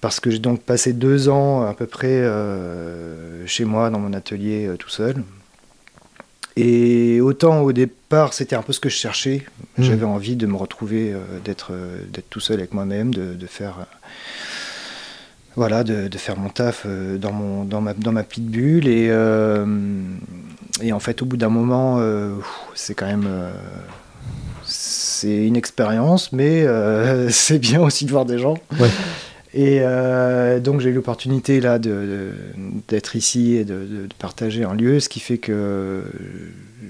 [0.00, 2.24] Parce que j'ai donc passé deux ans à peu près
[3.46, 5.16] chez moi, dans mon atelier, tout seul.
[6.54, 9.44] Et autant au départ, c'était un peu ce que je cherchais.
[9.76, 9.82] Mmh.
[9.82, 11.14] J'avais envie de me retrouver,
[11.44, 11.72] d'être
[12.30, 13.86] tout seul avec moi-même, de, de, faire
[15.56, 18.86] voilà, de, faire mon taf euh, dans, mon, dans, ma, dans ma petite bulle.
[18.86, 19.64] Et, euh,
[20.82, 22.34] et en fait, au bout d'un moment, euh,
[22.74, 23.28] c'est quand même.
[24.64, 26.66] c'est une expérience, mais
[27.30, 28.58] c'est bien aussi de voir des gens.
[29.54, 29.80] Et
[30.60, 35.38] donc j'ai eu l'opportunité là d'être ici et de, partager un lieu, ce qui fait
[35.38, 36.02] que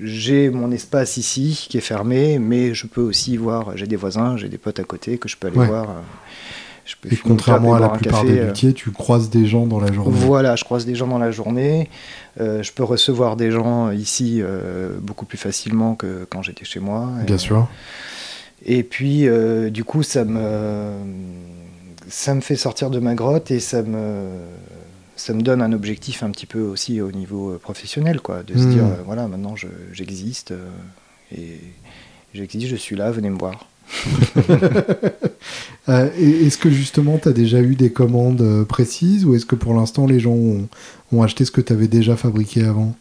[0.03, 4.37] j'ai mon espace ici qui est fermé, mais je peux aussi voir, j'ai des voisins,
[4.37, 6.03] j'ai des potes à côté que je peux aller voir
[7.11, 10.17] et contrairement à la plupart des euh, luthiers, tu croises des gens dans la journée.
[10.17, 11.91] Voilà, je croise des gens dans la journée.
[12.41, 16.81] Euh, je peux recevoir des gens ici euh, beaucoup plus facilement que quand j'étais chez
[16.81, 17.11] moi.
[17.27, 17.69] Bien sûr.
[18.65, 19.29] Et puis,
[19.71, 20.93] du coup, ça me,
[22.09, 24.29] ça me fait sortir de ma grotte et ça me,
[25.15, 28.65] ça me donne un objectif un petit peu aussi au niveau professionnel, quoi, de se
[28.65, 28.71] hmm.
[28.71, 29.55] dire, voilà, maintenant
[29.93, 30.53] j'existe
[31.37, 31.61] et
[32.35, 33.67] j'existe, je suis là, venez me voir.
[35.89, 39.55] Euh, est-ce que justement tu as déjà eu des commandes euh, précises ou est-ce que
[39.55, 42.97] pour l'instant les gens ont, acheté ce que tu avais déjà fabriqué avant?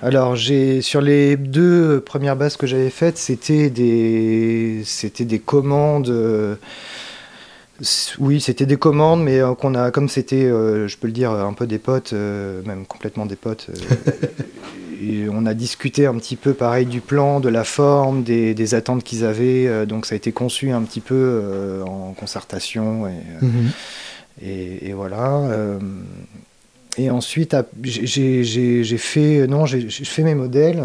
[0.00, 6.08] Alors, j'ai sur les deux premières bases que j'avais faites, c'était des, c'était des commandes.
[7.80, 7.84] Euh,
[8.18, 11.66] oui, c'était des commandes, mais qu'on a, comme c'était, je peux le dire, un peu
[11.66, 13.70] des potes, même complètement des potes.
[15.30, 19.24] on a discuté un petit peu pareil du plan, de la forme, des, attentes qu'ils
[19.24, 19.66] avaient.
[19.66, 23.06] Euh, donc ça a été conçu un petit peu euh, en concertation.
[23.06, 23.12] Et,
[23.42, 24.94] euh, mhm.
[24.94, 25.78] voilà.
[26.96, 30.84] et ensuite, j'ai fait, non, j'ai fait mes modèles.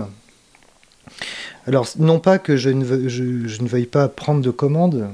[1.66, 5.08] Alors, non pas que je ne, veuille pas prendre de commandes,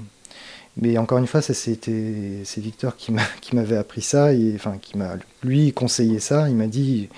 [0.81, 3.11] mais encore une fois, c'est Victor qui
[3.55, 6.49] m'avait appris ça, et, enfin, qui m'a lui conseillé ça.
[6.49, 7.09] Il m'a dit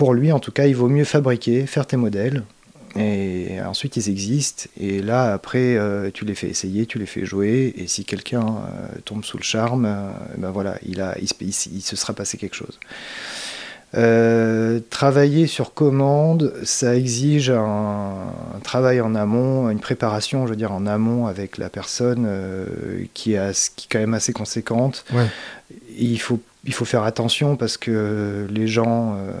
[0.00, 2.42] pour lui, en tout cas, il vaut mieux fabriquer, faire tes modèles.
[2.96, 4.64] Et ensuite, ils existent.
[4.80, 7.74] Et là, après, euh, tu les fais essayer, tu les fais jouer.
[7.76, 11.96] Et si quelqu'un euh, tombe sous le charme, euh, ben voilà, il, a, il, se
[11.96, 12.80] sera passé quelque chose.
[13.92, 18.32] Travailler sur commande, ça exige un,
[18.62, 22.28] travail en amont, une préparation, je veux dire, en amont avec la personne
[23.14, 25.04] qui, est, qui est quand même assez conséquente.
[25.98, 29.32] Il faut il faut faire attention parce que les gens euh,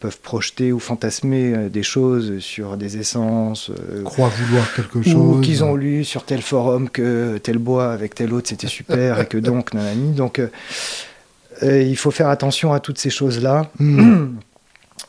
[0.00, 3.70] peuvent projeter ou fantasmer euh, des choses sur des essences.
[3.70, 5.14] Euh, Croient vouloir quelque chose.
[5.14, 9.20] Ou qu'ils ont lu sur tel forum que tel bois avec tel autre c'était super
[9.20, 10.12] et que donc, nanani.
[10.12, 10.40] Donc,
[11.62, 13.70] il faut faire attention à toutes ces choses-là.
[13.78, 14.36] Hmm.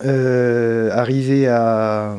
[0.02, 2.16] arriver à,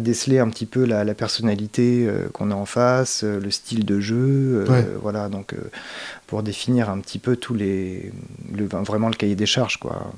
[0.00, 4.64] déceler un petit peu la, personnalité qu'on a en face, le style de jeu,
[5.02, 5.28] voilà.
[5.28, 5.54] Donc,
[6.26, 8.12] pour définir un petit peu tous les,
[8.52, 10.12] vraiment le cahier des charges, quoi.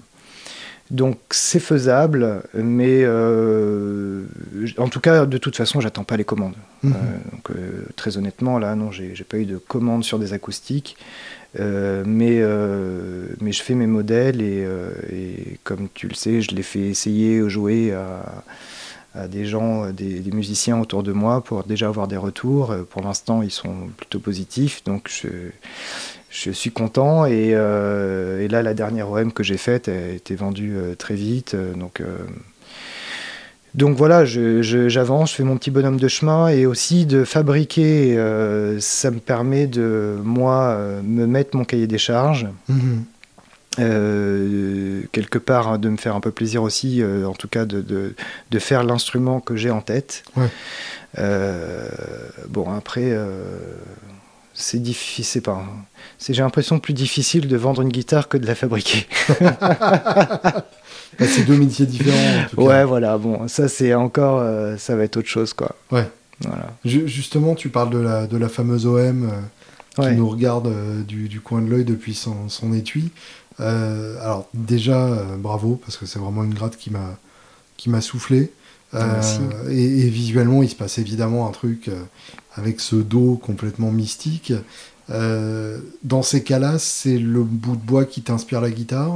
[0.91, 4.25] Donc c'est faisable, mais euh,
[4.79, 6.55] en tout cas, de toute façon, j'attends pas les commandes.
[6.85, 6.89] Euh,
[7.31, 10.97] donc, euh, très honnêtement, là, non, j'ai pas eu de commandes sur des acoustiques,
[11.59, 12.43] mais,
[13.41, 14.67] mais je fais mes modèles et,
[15.13, 18.45] et, comme tu le sais, je les fais essayer, jouer à,
[19.27, 22.71] des gens, euh, des, musiciens autour de moi pour déjà avoir des retours.
[22.71, 25.29] Euh, pour l'instant, ils sont plutôt positifs, donc je,
[26.31, 27.27] je suis content.
[27.27, 31.57] Et, euh, et, là, la dernière OM que j'ai faite a été vendue très vite.
[31.77, 32.03] donc,
[33.79, 38.17] donc voilà, j'avance, je, fais mon petit bonhomme de chemin et aussi de fabriquer,
[38.81, 42.49] ça me permet de, moi, me mettre mon cahier des charges.
[42.71, 43.03] Mm-hmm.
[43.79, 47.65] Euh, quelque part hein, de me faire un peu plaisir aussi, euh, en tout cas
[47.65, 50.25] de, de, faire l'instrument que j'ai en tête.
[51.17, 51.89] Euh,
[52.49, 53.17] bon, après,
[54.53, 55.65] c'est difficile, c'est pas.
[56.19, 59.07] C'est, j'ai l'impression plus difficile de vendre une guitare que de la fabriquer.
[61.27, 62.47] c'est deux métiers différents.
[62.57, 63.19] Ouais, voilà.
[63.19, 64.43] Bon, ça c'est encore,
[64.79, 65.75] ça va être autre chose, quoi.
[65.91, 66.09] Ouais.
[66.41, 66.73] Voilà.
[66.85, 69.29] justement, tu parles de la, de la fameuse OM
[69.97, 70.73] qui nous regarde
[71.07, 73.11] du, du, coin de l'œil depuis son, son étui.
[73.61, 77.19] Euh, alors déjà, euh, bravo, parce que c'est vraiment une gratte qui m'a
[77.77, 78.53] qui m'a soufflé.
[78.95, 81.91] et, visuellement, il se passe évidemment un truc
[82.57, 84.53] avec ce dos complètement mystique.
[85.09, 89.15] dans ces cas-là, c'est le bout de bois qui t'inspire la guitare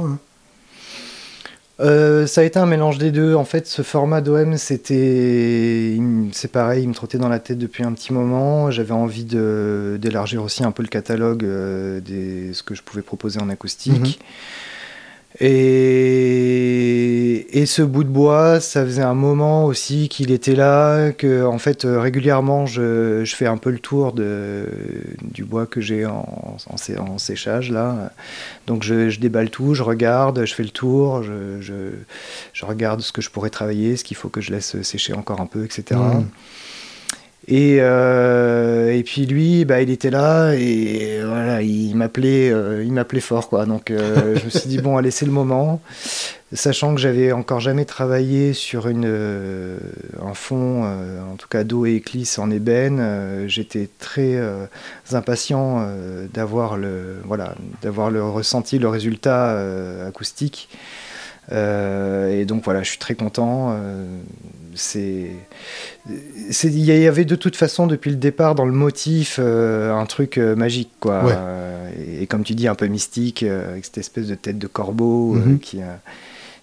[1.79, 3.35] euh, ça a été un mélange des deux.
[3.35, 5.97] En fait, ce format d'OM, c'était.
[6.31, 8.69] C'est pareil, il me trottait dans la tête depuis un petit moment.
[8.69, 13.41] J'avais envie d'élargir aussi un peu le catalogue euh, des, ce que je pouvais proposer
[13.41, 13.99] en acoustique.
[13.99, 14.25] Mhm.
[15.39, 16.65] Et,
[17.65, 21.85] ce bout de bois, ça faisait un moment aussi qu'il était là, que en fait
[21.85, 26.57] euh, régulièrement je, fais un peu le tour du bois que j'ai en,
[27.17, 28.11] séchage là.
[28.67, 31.93] Donc je, déballe tout, je regarde, je fais le tour, je,
[32.61, 35.47] regarde ce que je pourrais travailler, ce qu'il faut que je laisse sécher encore un
[35.47, 35.99] peu, etc.
[37.47, 42.93] Et, euh, et puis lui, bah, il était là et voilà, il m'appelait, euh, il
[42.93, 43.65] m'appelait fort quoi.
[43.65, 45.81] Donc euh, je me suis dit bon, allez, c'est le moment.
[46.53, 49.07] Sachant que j'avais encore jamais travaillé sur une,
[50.21, 54.39] un fond, en tout cas d'eau et éclisse en ébène, j'étais très
[55.13, 55.83] impatient
[56.31, 60.69] d'avoir le, voilà, d'avoir le ressenti, le résultat acoustique.
[61.51, 63.75] et donc voilà, je suis très content
[64.75, 65.31] c'est
[66.63, 70.37] il y avait de toute façon depuis le départ dans le motif euh, un truc
[70.37, 74.35] euh, magique quoi euh, et, comme tu dis un peu mystique avec cette espèce de
[74.35, 75.59] tête de corbeau mhm.
[75.59, 75.79] qui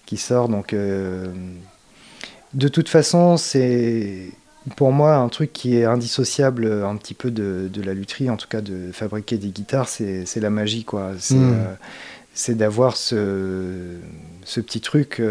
[0.06, 4.30] qui sort donc de toute façon c'est
[4.76, 8.36] pour moi un truc qui est indissociable un petit peu de, de la lutherie en
[8.36, 12.58] tout cas de fabriquer des guitares c'est la magie quoi c'est mhm.
[12.58, 13.96] d'avoir ce,
[14.44, 15.22] ce petit truc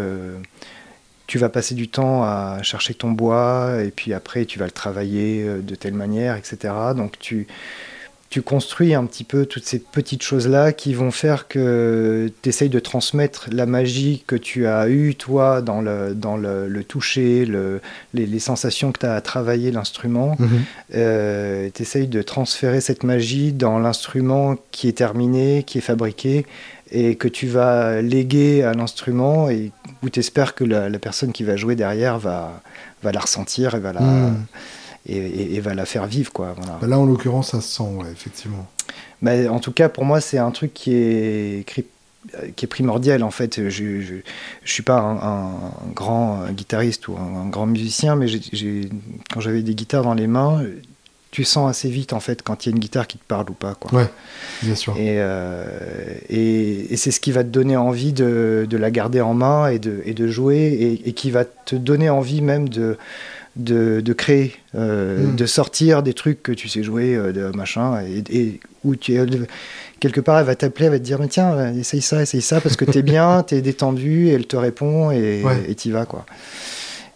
[1.30, 4.72] tu vas passer du temps à chercher ton bois et puis après tu vas le
[4.72, 6.74] travailler euh, de telle manière, etc.
[6.96, 7.46] Donc tu,
[8.30, 12.68] tu construis un petit peu toutes ces petites choses-là qui vont faire que tu essayes
[12.68, 17.80] de transmettre la magie que tu as eue, toi, dans le, dans le, toucher, le,
[18.14, 20.36] les, sensations que tu as à travailler l'instrument.
[20.38, 20.48] Mhm.
[20.94, 26.46] Euh, tu essayes de transférer cette magie dans l'instrument qui est terminé, qui est fabriqué
[26.92, 29.72] et que tu vas léguer à l'instrument et
[30.04, 32.62] où tu espères que la, personne qui va jouer derrière va,
[33.02, 34.46] va la ressentir et va la, hmm.
[35.06, 36.32] Et, va la faire vivre.
[36.32, 36.78] Quoi, voilà.
[36.80, 38.66] Bah là, en l'occurrence, ça se sent, ouais, effectivement.
[39.24, 43.22] En tout cas, pour moi, c'est un truc qui est, qui est primordial.
[43.22, 44.20] En fait, je ne
[44.64, 48.26] suis pas un, grand guitariste ou un, grand musicien, mais
[49.32, 50.62] quand j'avais des guitares dans les mains,
[51.30, 53.50] tu sens assez vite en fait quand il y a une guitare qui te parle
[53.50, 53.74] ou pas.
[53.74, 54.00] Quoi.
[54.00, 54.06] Ouais,
[54.62, 54.96] bien sûr.
[54.96, 55.64] Et, euh,
[56.28, 59.78] et, c'est ce qui va te donner envie de, de, la garder en main et
[59.78, 62.98] de, et de jouer et, qui va te donner envie même de,
[63.56, 65.36] de, de créer, euh, hmm.
[65.36, 69.26] de sortir des trucs que tu sais jouer, euh, de machin, et, où tu es,
[69.98, 72.60] quelque part elle va t'appeler, elle va te dire mais tiens, essaye ça, essaye ça
[72.60, 76.24] parce que t'es bien, t'es détendu, et elle te répond et tu vas quoi.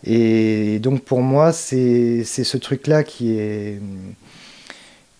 [0.06, 3.80] Et donc pour moi, c'est ce truc-là qui est,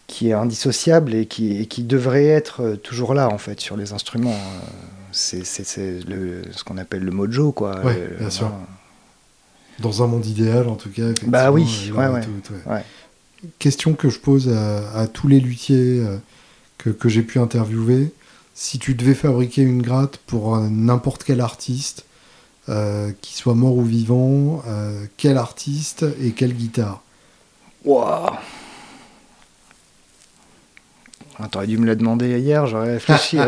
[0.07, 4.39] qui est indissociable et qui, qui, devrait être toujours là en fait sur les instruments.
[5.11, 7.81] C'est ce qu'on appelle le mojo quoi.
[7.85, 8.53] Ouais, bien sûr.
[9.81, 11.09] Dans un monde idéal en tout cas.
[11.27, 12.85] Bah oui, ouais, ouais,
[13.59, 16.17] Question que je pose à, tous les luthiers euh,
[16.79, 18.13] que, que j'ai pu interviewer.
[18.55, 22.05] Si tu devais fabriquer une gratte pour n'importe quel artiste,
[22.71, 27.03] euh, qui soit mort ou vivant, euh, quel artiste et quelle guitare?
[27.85, 28.31] Waouh
[31.51, 33.39] T'aurais dû me le demander hier, j'aurais réfléchi.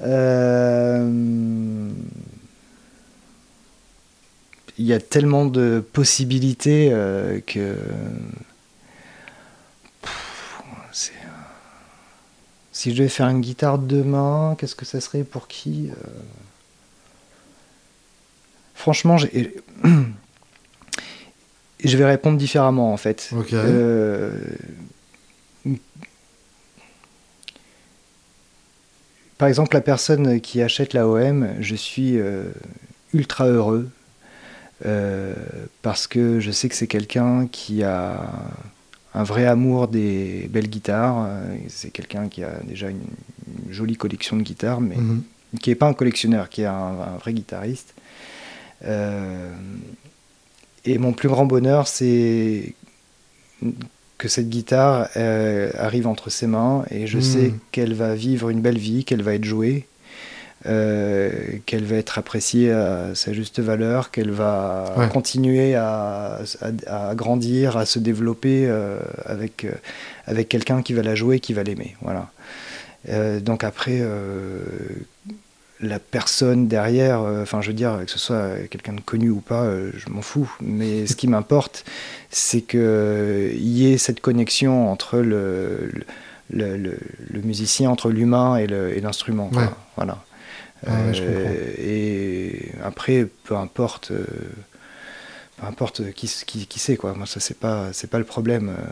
[0.00, 1.88] Euh,
[4.78, 6.90] il y a tellement de possibilités
[7.46, 7.76] que.
[12.72, 15.90] Si je devais faire une guitare demain, qu'est-ce que ça serait pour qui
[18.74, 19.16] Franchement,
[21.84, 23.30] je vais répondre différemment en fait.
[23.52, 24.30] Euh,
[29.38, 32.44] par exemple, la personne qui achète la OM, je suis euh,
[33.12, 33.88] ultra heureux
[34.86, 35.34] euh,
[35.82, 38.30] parce que je sais que c'est quelqu'un qui a
[39.14, 41.28] un vrai amour des belles guitares.
[41.68, 43.02] C'est quelqu'un qui a déjà une,
[43.70, 45.22] jolie collection de guitares, mais mhm.
[45.60, 47.94] qui n'est pas un collectionneur, qui est un vrai guitariste.
[48.84, 49.52] Euh,
[50.84, 52.74] et mon plus grand bonheur, c'est
[54.18, 57.58] que cette guitare euh, arrive entre ses mains et je sais hmm.
[57.72, 59.86] qu'elle va vivre une belle vie, qu'elle va être jouée,
[60.66, 61.30] euh,
[61.66, 66.40] qu'elle va être appréciée à sa juste valeur, qu'elle va continuer à,
[66.86, 68.70] à, grandir, à se développer
[69.26, 69.66] avec,
[70.26, 71.96] avec quelqu'un qui va la jouer, qui va l'aimer.
[72.00, 72.30] Voilà.
[73.40, 74.00] donc après,
[75.80, 79.40] la personne derrière, euh, enfin je veux dire que ce soit quelqu'un de connu ou
[79.40, 80.50] pas, euh, je m'en fous.
[80.60, 81.84] Mais ce qui m'importe,
[82.30, 85.90] c'est qu'il y ait cette connexion entre le,
[86.50, 89.50] le, le, musicien, entre l'humain et l'instrument.
[89.96, 90.18] Voilà.
[90.86, 94.12] Et après, peu importe
[95.56, 97.14] peu importe qui, qui, qui c'est quoi.
[97.14, 98.70] Moi ça c'est pas c'est pas le problème.
[98.70, 98.82] Euh,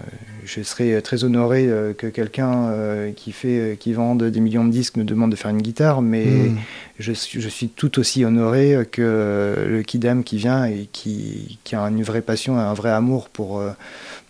[0.45, 4.71] je serais très honoré euh, que quelqu'un euh, qui fait qui vende des millions de
[4.71, 6.59] disques me demande de faire une guitare mais hmm.
[6.99, 11.83] je, je, suis tout aussi honoré que le kidam qui vient et qui, qui, a
[11.83, 13.63] une vraie passion un vrai amour pour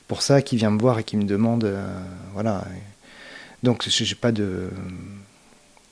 [0.08, 1.70] pour ça qui vient me voir et qui me demande
[2.32, 2.64] voilà.
[3.62, 4.70] Donc j'ai pas de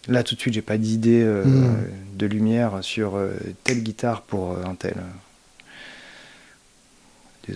[0.09, 2.17] là tout de suite j'ai pas d'idée hmm.
[2.17, 3.19] de lumière sur
[3.65, 4.97] telle guitare pour un tel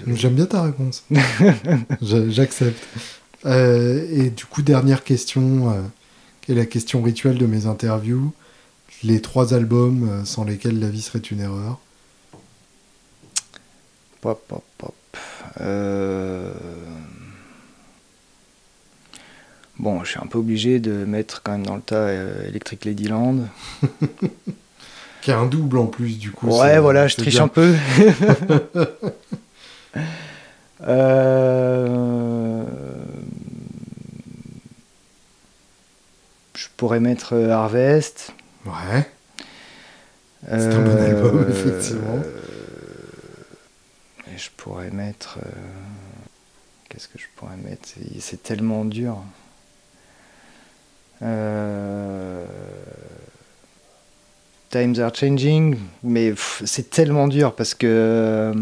[0.06, 1.04] J'aime bien ta réponse.
[2.02, 2.82] J'accepte.
[3.46, 5.82] Euh, et du coup, dernière question, euh,
[6.40, 8.32] qui est la question rituelle de mes interviews.
[9.02, 11.78] Les trois albums euh, sans lesquels la vie serait une erreur.
[14.20, 14.94] Pop, pop, pop.
[19.78, 22.12] Bon, je suis un peu obligé de mettre quand même dans le tas
[22.46, 23.48] Electric Ladyland.
[25.22, 26.48] qui a un double en plus, du coup.
[26.48, 27.74] Ouais, voilà, je triche un peu.
[30.86, 32.62] Euh,
[36.54, 38.34] je pourrais mettre euh, Harvest.
[38.66, 39.08] Ouais.
[40.46, 42.22] C'est un bon album, euh, effectivement.
[44.34, 45.38] Et je pourrais mettre.
[46.90, 47.88] Qu'est-ce que je pourrais mettre?
[48.20, 49.22] C'est tellement dur.
[54.70, 58.52] Times are changing, mais c'est tellement dur parce que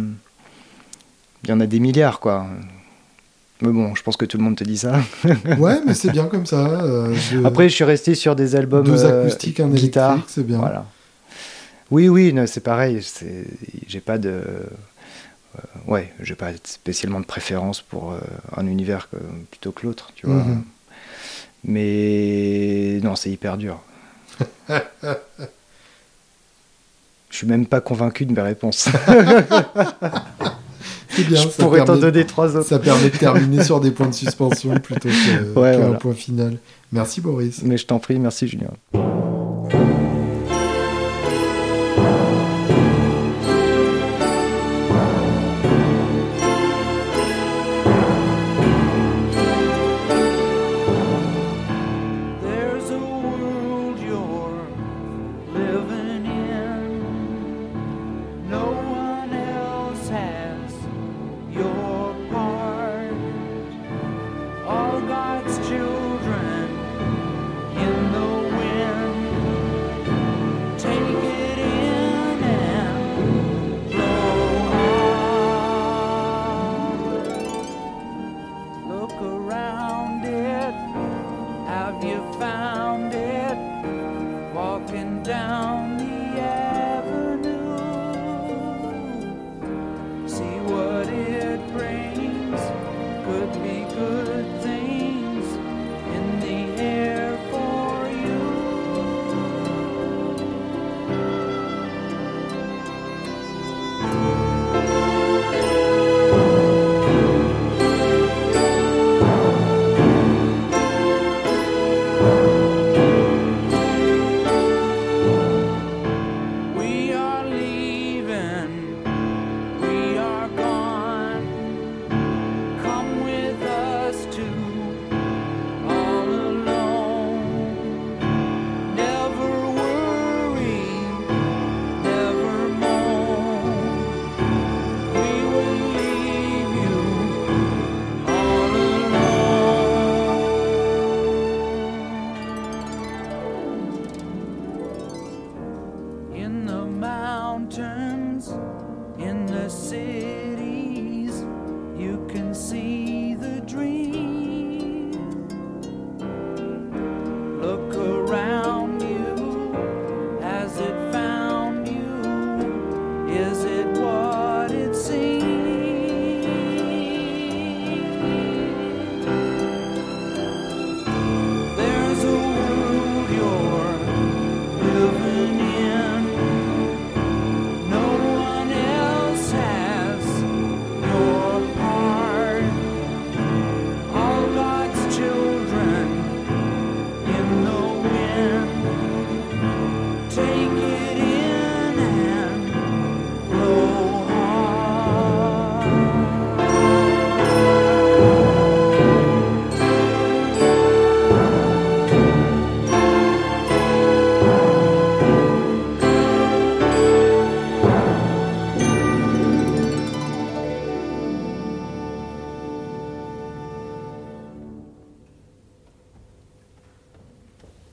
[1.45, 2.47] il y en a des milliards, quoi.
[3.63, 5.01] Mais bon, je pense que tout le monde te dit ça.
[5.59, 6.67] ouais, mais c'est bien comme ça.
[6.83, 8.85] Euh, Après, je suis resté sur des albums.
[8.85, 10.59] Deux euh, acoustiques, un guitare, c'est bien.
[10.59, 10.85] Voilà.
[11.91, 13.01] Oui, oui, c'est pareil.
[13.87, 14.31] J'ai pas de.
[14.31, 18.15] Euh, ouais, j'ai pas spécialement de préférence pour
[18.57, 19.09] un univers
[19.51, 20.43] plutôt que l'autre, tu vois.
[20.43, 20.65] Mhm.
[21.65, 23.81] Mais non, c'est hyper dur.
[27.31, 28.89] Je suis même pas convaincu de mes réponses.
[31.19, 31.41] bien.
[31.43, 32.69] Je pourrais t'en donner trois autres.
[32.69, 36.59] Ça permet de terminer sur des points de suspension plutôt qu'un point final.
[36.93, 37.63] Merci Boris.
[37.63, 38.71] Mais je t'en prie, merci Julien.